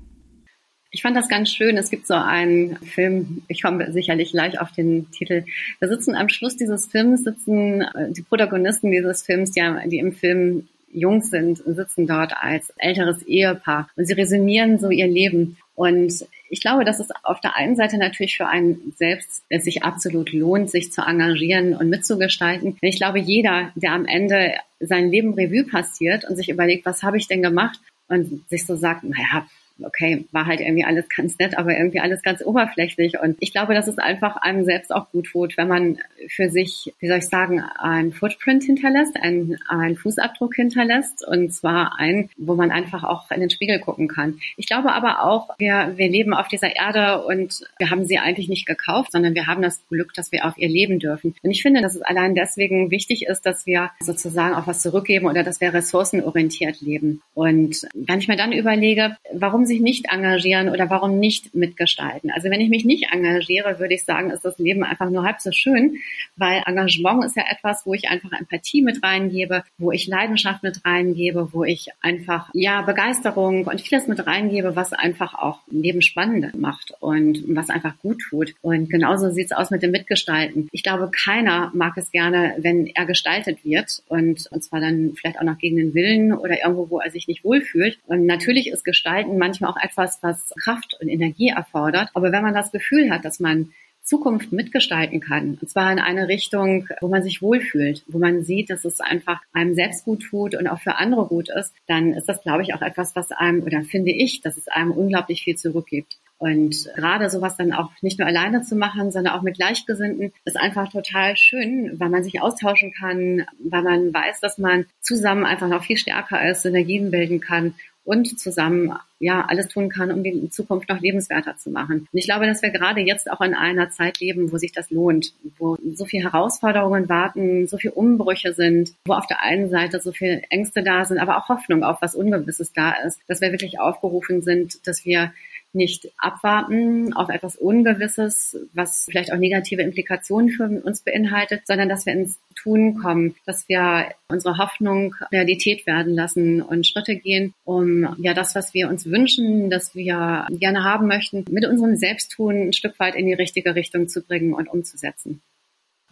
Ich 0.90 1.00
fand 1.00 1.16
das 1.16 1.28
ganz 1.28 1.50
schön. 1.50 1.78
Es 1.78 1.88
gibt 1.88 2.06
so 2.06 2.14
einen 2.14 2.76
Film, 2.76 3.42
ich 3.48 3.62
komme 3.62 3.92
sicherlich 3.92 4.32
gleich 4.32 4.60
auf 4.60 4.72
den 4.72 5.10
Titel. 5.10 5.44
Da 5.80 5.88
sitzen 5.88 6.14
am 6.14 6.28
Schluss 6.28 6.56
dieses 6.56 6.86
Films, 6.86 7.24
sitzen 7.24 7.80
äh, 7.80 8.12
die 8.12 8.22
Protagonisten 8.22 8.90
dieses 8.90 9.22
Films, 9.22 9.52
die, 9.52 9.62
die 9.86 9.98
im 9.98 10.12
Film 10.12 10.68
jung 10.92 11.22
sind, 11.22 11.62
sitzen 11.64 12.06
dort 12.06 12.34
als 12.38 12.70
älteres 12.76 13.22
Ehepaar 13.22 13.88
und 13.96 14.06
sie 14.06 14.12
resümieren 14.12 14.78
so 14.78 14.90
ihr 14.90 15.06
Leben. 15.06 15.56
Und 15.74 16.26
ich 16.52 16.60
glaube, 16.60 16.84
dass 16.84 17.00
es 17.00 17.08
auf 17.22 17.40
der 17.40 17.56
einen 17.56 17.76
Seite 17.76 17.96
natürlich 17.96 18.36
für 18.36 18.46
einen 18.46 18.92
selbst 18.98 19.42
es 19.48 19.64
sich 19.64 19.84
absolut 19.84 20.34
lohnt, 20.34 20.70
sich 20.70 20.92
zu 20.92 21.00
engagieren 21.00 21.74
und 21.74 21.88
mitzugestalten. 21.88 22.76
Ich 22.82 22.98
glaube, 22.98 23.20
jeder, 23.20 23.72
der 23.74 23.92
am 23.92 24.04
Ende 24.04 24.52
sein 24.78 25.10
Leben 25.10 25.32
Revue 25.32 25.64
passiert 25.64 26.28
und 26.28 26.36
sich 26.36 26.50
überlegt, 26.50 26.84
was 26.84 27.02
habe 27.02 27.16
ich 27.16 27.26
denn 27.26 27.40
gemacht 27.40 27.80
und 28.08 28.46
sich 28.50 28.66
so 28.66 28.76
sagt, 28.76 29.02
naja, 29.02 29.46
okay, 29.84 30.24
war 30.32 30.46
halt 30.46 30.60
irgendwie 30.60 30.84
alles 30.84 31.08
ganz 31.08 31.38
nett, 31.38 31.56
aber 31.58 31.76
irgendwie 31.76 32.00
alles 32.00 32.22
ganz 32.22 32.44
oberflächlich. 32.44 33.18
Und 33.20 33.36
ich 33.40 33.52
glaube, 33.52 33.74
dass 33.74 33.88
es 33.88 33.98
einfach 33.98 34.36
einem 34.36 34.64
selbst 34.64 34.94
auch 34.94 35.10
gut 35.10 35.26
tut, 35.26 35.56
wenn 35.56 35.68
man 35.68 35.98
für 36.28 36.50
sich, 36.50 36.92
wie 36.98 37.08
soll 37.08 37.18
ich 37.18 37.28
sagen, 37.28 37.60
ein 37.78 38.12
Footprint 38.12 38.64
hinterlässt, 38.64 39.16
einen, 39.16 39.58
einen 39.68 39.96
Fußabdruck 39.96 40.54
hinterlässt. 40.54 41.26
Und 41.26 41.52
zwar 41.52 41.98
ein, 41.98 42.30
wo 42.36 42.54
man 42.54 42.70
einfach 42.70 43.04
auch 43.04 43.30
in 43.30 43.40
den 43.40 43.50
Spiegel 43.50 43.78
gucken 43.80 44.08
kann. 44.08 44.38
Ich 44.56 44.66
glaube 44.66 44.92
aber 44.92 45.24
auch, 45.24 45.50
wir, 45.58 45.92
wir 45.96 46.08
leben 46.08 46.34
auf 46.34 46.48
dieser 46.48 46.74
Erde 46.74 47.24
und 47.24 47.64
wir 47.78 47.90
haben 47.90 48.04
sie 48.04 48.18
eigentlich 48.18 48.48
nicht 48.48 48.66
gekauft, 48.66 49.12
sondern 49.12 49.34
wir 49.34 49.46
haben 49.46 49.62
das 49.62 49.86
Glück, 49.88 50.14
dass 50.14 50.32
wir 50.32 50.46
auf 50.46 50.58
ihr 50.58 50.68
leben 50.68 50.98
dürfen. 50.98 51.34
Und 51.42 51.50
ich 51.50 51.62
finde, 51.62 51.80
dass 51.82 51.94
es 51.94 52.02
allein 52.02 52.34
deswegen 52.34 52.90
wichtig 52.90 53.26
ist, 53.26 53.46
dass 53.46 53.66
wir 53.66 53.90
sozusagen 54.00 54.54
auch 54.54 54.66
was 54.66 54.82
zurückgeben 54.82 55.26
oder 55.26 55.42
dass 55.42 55.60
wir 55.60 55.72
ressourcenorientiert 55.72 56.80
leben. 56.80 57.22
Und 57.34 57.86
wenn 57.94 58.18
ich 58.18 58.28
mir 58.28 58.36
dann 58.36 58.52
überlege, 58.52 59.16
warum 59.32 59.64
sie 59.64 59.71
sich 59.72 59.80
nicht 59.80 60.06
engagieren 60.12 60.68
oder 60.68 60.90
warum 60.90 61.18
nicht 61.18 61.54
mitgestalten? 61.54 62.30
Also 62.30 62.50
wenn 62.50 62.60
ich 62.60 62.68
mich 62.68 62.84
nicht 62.84 63.06
engagiere, 63.10 63.78
würde 63.78 63.94
ich 63.94 64.04
sagen, 64.04 64.30
ist 64.30 64.44
das 64.44 64.58
Leben 64.58 64.84
einfach 64.84 65.08
nur 65.08 65.24
halb 65.24 65.40
so 65.40 65.50
schön, 65.50 65.96
weil 66.36 66.62
Engagement 66.66 67.24
ist 67.24 67.36
ja 67.36 67.44
etwas, 67.50 67.86
wo 67.86 67.94
ich 67.94 68.08
einfach 68.08 68.32
Empathie 68.38 68.82
mit 68.82 69.02
reingebe, 69.02 69.64
wo 69.78 69.92
ich 69.92 70.06
Leidenschaft 70.06 70.62
mit 70.62 70.84
reingebe, 70.84 71.48
wo 71.52 71.64
ich 71.64 71.88
einfach, 72.00 72.50
ja, 72.52 72.82
Begeisterung 72.82 73.64
und 73.64 73.80
vieles 73.80 74.06
mit 74.08 74.26
reingebe, 74.26 74.76
was 74.76 74.92
einfach 74.92 75.34
auch 75.34 75.60
Leben 75.70 76.02
spannend 76.02 76.54
macht 76.58 76.94
und 77.00 77.42
was 77.48 77.70
einfach 77.70 77.98
gut 77.98 78.20
tut. 78.28 78.54
Und 78.60 78.90
genauso 78.90 79.30
sieht 79.30 79.46
es 79.46 79.52
aus 79.52 79.70
mit 79.70 79.82
dem 79.82 79.90
Mitgestalten. 79.90 80.68
Ich 80.72 80.82
glaube, 80.82 81.10
keiner 81.10 81.70
mag 81.74 81.96
es 81.96 82.10
gerne, 82.10 82.54
wenn 82.58 82.86
er 82.86 83.06
gestaltet 83.06 83.64
wird 83.64 84.02
und, 84.08 84.46
und 84.50 84.62
zwar 84.62 84.80
dann 84.80 85.14
vielleicht 85.14 85.38
auch 85.38 85.44
noch 85.44 85.58
gegen 85.58 85.76
den 85.76 85.94
Willen 85.94 86.32
oder 86.32 86.62
irgendwo, 86.62 86.90
wo 86.90 87.00
er 87.00 87.10
sich 87.10 87.26
nicht 87.28 87.44
wohlfühlt. 87.44 87.98
Und 88.06 88.26
natürlich 88.26 88.68
ist 88.68 88.84
Gestalten 88.84 89.38
manchmal 89.38 89.61
auch 89.64 89.76
etwas, 89.76 90.18
was 90.22 90.52
Kraft 90.62 90.96
und 91.00 91.08
Energie 91.08 91.48
erfordert. 91.48 92.10
Aber 92.14 92.32
wenn 92.32 92.42
man 92.42 92.54
das 92.54 92.72
Gefühl 92.72 93.10
hat, 93.10 93.24
dass 93.24 93.40
man 93.40 93.72
Zukunft 94.02 94.52
mitgestalten 94.52 95.20
kann. 95.20 95.58
Und 95.60 95.70
zwar 95.70 95.90
in 95.92 96.00
eine 96.00 96.26
Richtung, 96.28 96.88
wo 97.00 97.08
man 97.08 97.22
sich 97.22 97.40
wohlfühlt, 97.40 98.02
wo 98.08 98.18
man 98.18 98.42
sieht, 98.42 98.68
dass 98.68 98.84
es 98.84 99.00
einfach 99.00 99.40
einem 99.52 99.74
selbst 99.74 100.04
gut 100.04 100.24
tut 100.28 100.54
und 100.54 100.66
auch 100.66 100.80
für 100.80 100.96
andere 100.96 101.26
gut 101.26 101.48
ist, 101.48 101.72
dann 101.86 102.12
ist 102.12 102.28
das, 102.28 102.42
glaube 102.42 102.62
ich, 102.62 102.74
auch 102.74 102.82
etwas, 102.82 103.14
was 103.14 103.30
einem, 103.30 103.62
oder 103.62 103.82
finde 103.82 104.10
ich, 104.10 104.40
dass 104.40 104.56
es 104.56 104.68
einem 104.68 104.90
unglaublich 104.90 105.42
viel 105.42 105.56
zurückgibt. 105.56 106.18
Und 106.38 106.90
gerade 106.96 107.30
sowas 107.30 107.56
dann 107.56 107.72
auch 107.72 107.92
nicht 108.00 108.18
nur 108.18 108.26
alleine 108.26 108.62
zu 108.62 108.74
machen, 108.74 109.12
sondern 109.12 109.34
auch 109.34 109.42
mit 109.42 109.58
Gleichgesinnten, 109.58 110.32
ist 110.44 110.56
einfach 110.56 110.90
total 110.90 111.36
schön, 111.36 112.00
weil 112.00 112.08
man 112.08 112.24
sich 112.24 112.42
austauschen 112.42 112.92
kann, 112.92 113.46
weil 113.60 113.82
man 113.82 114.12
weiß, 114.12 114.40
dass 114.40 114.58
man 114.58 114.86
zusammen 115.00 115.44
einfach 115.44 115.68
noch 115.68 115.84
viel 115.84 115.96
stärker 115.96 116.44
ist, 116.50 116.62
Synergien 116.62 117.12
bilden 117.12 117.40
kann 117.40 117.74
und 118.04 118.38
zusammen 118.38 118.92
ja 119.20 119.44
alles 119.46 119.68
tun 119.68 119.88
kann, 119.88 120.10
um 120.10 120.24
die 120.24 120.50
Zukunft 120.50 120.88
noch 120.88 121.00
lebenswerter 121.00 121.56
zu 121.56 121.70
machen. 121.70 122.08
Und 122.12 122.18
ich 122.18 122.24
glaube, 122.24 122.46
dass 122.46 122.62
wir 122.62 122.70
gerade 122.70 123.00
jetzt 123.00 123.30
auch 123.30 123.40
in 123.40 123.54
einer 123.54 123.90
Zeit 123.90 124.18
leben, 124.18 124.50
wo 124.50 124.58
sich 124.58 124.72
das 124.72 124.90
lohnt, 124.90 125.32
wo 125.58 125.76
so 125.94 126.04
viele 126.04 126.24
Herausforderungen 126.24 127.08
warten, 127.08 127.68
so 127.68 127.76
viele 127.76 127.94
Umbrüche 127.94 128.52
sind, 128.54 128.94
wo 129.04 129.12
auf 129.12 129.26
der 129.26 129.42
einen 129.42 129.70
Seite 129.70 130.00
so 130.00 130.10
viele 130.10 130.42
Ängste 130.50 130.82
da 130.82 131.04
sind, 131.04 131.18
aber 131.18 131.36
auch 131.38 131.48
Hoffnung 131.48 131.84
auf 131.84 132.02
was 132.02 132.16
Ungewisses 132.16 132.72
da 132.72 132.92
ist, 133.06 133.20
dass 133.28 133.40
wir 133.40 133.52
wirklich 133.52 133.78
aufgerufen 133.78 134.42
sind, 134.42 134.86
dass 134.86 135.04
wir 135.04 135.32
nicht 135.74 136.10
abwarten 136.18 137.12
auf 137.14 137.28
etwas 137.28 137.56
Ungewisses, 137.56 138.56
was 138.72 139.06
vielleicht 139.10 139.32
auch 139.32 139.38
negative 139.38 139.82
Implikationen 139.82 140.50
für 140.50 140.64
uns 140.64 141.02
beinhaltet, 141.02 141.62
sondern 141.66 141.88
dass 141.88 142.06
wir 142.06 142.12
ins 142.12 142.38
Tun 142.54 142.98
kommen, 142.98 143.34
dass 143.46 143.68
wir 143.68 144.06
unsere 144.28 144.58
Hoffnung 144.58 145.14
Realität 145.32 145.86
werden 145.86 146.14
lassen 146.14 146.62
und 146.62 146.86
Schritte 146.86 147.16
gehen, 147.16 147.54
um 147.64 148.14
ja 148.18 148.34
das, 148.34 148.54
was 148.54 148.74
wir 148.74 148.88
uns 148.88 149.06
wünschen, 149.06 149.70
das 149.70 149.94
wir 149.94 150.46
gerne 150.50 150.84
haben 150.84 151.06
möchten, 151.06 151.44
mit 151.50 151.66
unserem 151.66 151.96
Selbsttun 151.96 152.68
ein 152.68 152.72
Stück 152.72 152.98
weit 153.00 153.14
in 153.14 153.26
die 153.26 153.34
richtige 153.34 153.74
Richtung 153.74 154.08
zu 154.08 154.22
bringen 154.22 154.54
und 154.54 154.68
umzusetzen. 154.68 155.42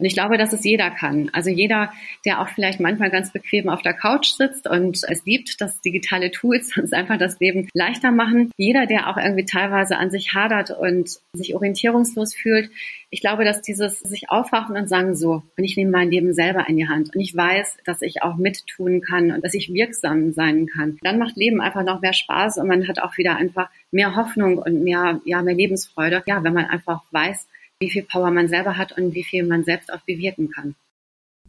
Und 0.01 0.07
ich 0.07 0.15
glaube, 0.15 0.39
dass 0.39 0.51
es 0.51 0.63
jeder 0.63 0.89
kann. 0.89 1.29
Also 1.31 1.51
jeder, 1.51 1.93
der 2.25 2.41
auch 2.41 2.49
vielleicht 2.49 2.79
manchmal 2.79 3.11
ganz 3.11 3.31
bequem 3.31 3.69
auf 3.69 3.83
der 3.83 3.93
Couch 3.93 4.31
sitzt 4.31 4.67
und 4.67 4.99
es 5.07 5.25
liebt, 5.25 5.61
dass 5.61 5.79
digitale 5.81 6.31
Tools 6.31 6.75
uns 6.81 6.91
einfach 6.91 7.19
das 7.19 7.39
Leben 7.39 7.69
leichter 7.75 8.11
machen. 8.11 8.49
Jeder, 8.57 8.87
der 8.87 9.09
auch 9.09 9.17
irgendwie 9.17 9.45
teilweise 9.45 9.97
an 9.97 10.09
sich 10.09 10.33
hadert 10.33 10.71
und 10.71 11.19
sich 11.33 11.53
orientierungslos 11.53 12.33
fühlt. 12.33 12.71
Ich 13.11 13.21
glaube, 13.21 13.45
dass 13.45 13.61
dieses 13.61 13.99
sich 13.99 14.31
aufwachen 14.31 14.75
und 14.75 14.89
sagen, 14.89 15.15
so, 15.15 15.43
und 15.55 15.63
ich 15.63 15.77
nehme 15.77 15.91
mein 15.91 16.09
Leben 16.09 16.33
selber 16.33 16.67
in 16.67 16.77
die 16.77 16.87
Hand 16.87 17.13
und 17.13 17.21
ich 17.21 17.35
weiß, 17.35 17.77
dass 17.85 18.01
ich 18.01 18.23
auch 18.23 18.37
mittun 18.37 19.01
kann 19.01 19.31
und 19.31 19.43
dass 19.43 19.53
ich 19.53 19.71
wirksam 19.71 20.31
sein 20.31 20.65
kann. 20.65 20.97
Dann 21.03 21.19
macht 21.19 21.35
Leben 21.35 21.61
einfach 21.61 21.83
noch 21.83 22.01
mehr 22.01 22.13
Spaß 22.13 22.57
und 22.57 22.67
man 22.67 22.87
hat 22.87 22.99
auch 22.99 23.17
wieder 23.17 23.35
einfach 23.35 23.69
mehr 23.91 24.15
Hoffnung 24.15 24.57
und 24.57 24.83
mehr, 24.83 25.21
ja, 25.25 25.43
mehr 25.43 25.53
Lebensfreude. 25.53 26.23
Ja, 26.25 26.43
wenn 26.43 26.53
man 26.53 26.65
einfach 26.65 27.03
weiß, 27.11 27.47
wie 27.81 27.89
viel 27.89 28.03
Power 28.03 28.31
man 28.31 28.47
selber 28.47 28.77
hat 28.77 28.97
und 28.97 29.13
wie 29.13 29.23
viel 29.23 29.45
man 29.45 29.63
selbst 29.63 29.91
auch 29.91 30.01
bewirken 30.01 30.49
kann. 30.51 30.75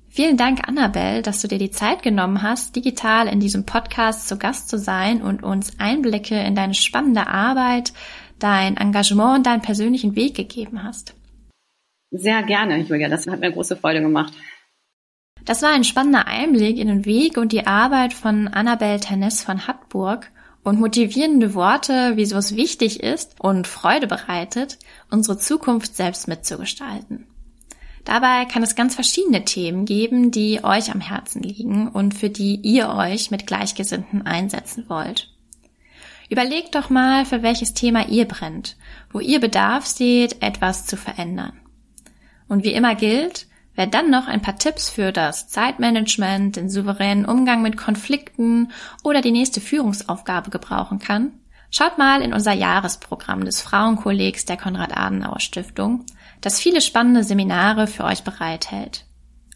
Vielen 0.09 0.37
Dank, 0.37 0.67
Annabelle, 0.67 1.23
dass 1.23 1.41
du 1.41 1.49
dir 1.49 1.59
die 1.59 1.71
Zeit 1.71 2.03
genommen 2.03 2.43
hast, 2.43 2.75
digital 2.77 3.29
in 3.29 3.41
diesem 3.41 3.65
Podcast 3.65 4.29
zu 4.29 4.37
Gast 4.37 4.69
zu 4.69 4.79
sein 4.79 5.23
und 5.23 5.43
uns 5.43 5.79
Einblicke 5.79 6.39
in 6.39 6.55
deine 6.55 6.75
spannende 6.75 7.29
Arbeit, 7.29 7.93
dein 8.39 8.77
Engagement 8.77 9.39
und 9.39 9.47
deinen 9.47 9.63
persönlichen 9.63 10.17
Weg 10.17 10.35
gegeben 10.35 10.83
hast. 10.83 11.15
Sehr 12.11 12.43
gerne, 12.43 12.79
Julia. 12.81 13.09
Das 13.09 13.27
hat 13.27 13.41
mir 13.41 13.53
große 13.53 13.77
Freude 13.77 14.03
gemacht. 14.03 14.35
Das 15.45 15.63
war 15.63 15.71
ein 15.71 15.85
spannender 15.85 16.27
Einblick 16.27 16.79
in 16.79 16.89
den 16.89 17.05
Weg 17.07 17.37
und 17.37 17.53
die 17.53 17.67
Arbeit 17.67 18.13
von 18.13 18.49
Annabelle 18.49 19.01
Ternes 19.01 19.43
von 19.43 19.67
Hattburg 19.67 20.31
und 20.65 20.79
motivierende 20.79 21.55
Worte, 21.55 22.13
wieso 22.15 22.37
es 22.37 22.57
wichtig 22.57 23.03
ist 23.03 23.35
und 23.41 23.67
Freude 23.67 24.07
bereitet, 24.07 24.79
unsere 25.11 25.39
Zukunft 25.39 25.97
selbst 25.97 26.29
mitzugestalten. 26.29 27.27
Dabei 28.05 28.47
kann 28.47 28.63
es 28.63 28.75
ganz 28.75 28.95
verschiedene 28.95 29.45
Themen 29.45 29.85
geben, 29.85 30.31
die 30.31 30.65
euch 30.65 30.93
am 30.93 31.01
Herzen 31.01 31.43
liegen 31.43 31.89
und 31.89 32.15
für 32.15 32.31
die 32.31 32.57
ihr 32.57 32.89
euch 32.91 33.31
mit 33.31 33.47
Gleichgesinnten 33.47 34.27
einsetzen 34.27 34.85
wollt. 34.89 35.29
Überlegt 36.29 36.75
doch 36.75 36.91
mal, 36.91 37.25
für 37.27 37.43
welches 37.43 37.75
Thema 37.75 38.09
ihr 38.09 38.27
brennt, 38.27 38.77
wo 39.13 39.21
ihr 39.21 39.39
Bedarf 39.39 39.87
seht, 39.87 40.43
etwas 40.43 40.87
zu 40.87 40.97
verändern. 40.97 41.53
Und 42.49 42.65
wie 42.65 42.73
immer 42.73 42.95
gilt, 42.95 43.47
Wer 43.75 43.87
dann 43.87 44.11
noch 44.11 44.29
ein 44.29 44.43
paar 44.43 44.57
Tipps 44.57 44.91
für 44.91 45.13
das 45.13 45.49
Zeitmanagement, 45.49 46.57
den 46.57 46.69
souveränen 46.69 47.25
Umgang 47.25 47.63
mit 47.63 47.77
Konflikten 47.77 48.71
oder 49.03 49.23
die 49.23 49.33
nächste 49.33 49.61
Führungsaufgabe 49.61 50.51
gebrauchen 50.51 50.99
kann, 50.99 51.33
schaut 51.71 51.97
mal 51.97 52.21
in 52.21 52.35
unser 52.35 52.53
Jahresprogramm 52.53 53.45
des 53.45 53.63
Frauenkollegs 53.63 54.45
der 54.45 54.59
Konrad-Adenauer 54.59 55.41
Stiftung, 55.41 56.05
das 56.43 56.61
viele 56.61 56.83
spannende 56.83 57.25
Seminare 57.25 57.87
für 57.87 58.05
euch 58.05 58.25
bereithält. 58.25 59.07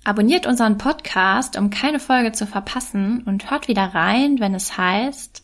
Abonniert 0.05 0.46
unseren 0.46 0.79
Podcast, 0.79 1.59
um 1.59 1.68
keine 1.68 1.98
Folge 1.98 2.33
zu 2.33 2.46
verpassen 2.46 3.22
und 3.26 3.50
hört 3.50 3.68
wieder 3.68 3.94
rein, 3.94 4.40
wenn 4.40 4.55
es 4.55 4.79
heißt 4.79 5.42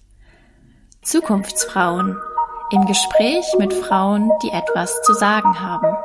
Zukunftsfrauen 1.02 2.16
im 2.70 2.86
Gespräch 2.86 3.44
mit 3.58 3.74
Frauen, 3.74 4.30
die 4.42 4.50
etwas 4.50 5.02
zu 5.02 5.12
sagen 5.14 5.60
haben. 5.60 5.96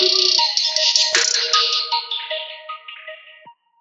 Música 0.00 0.43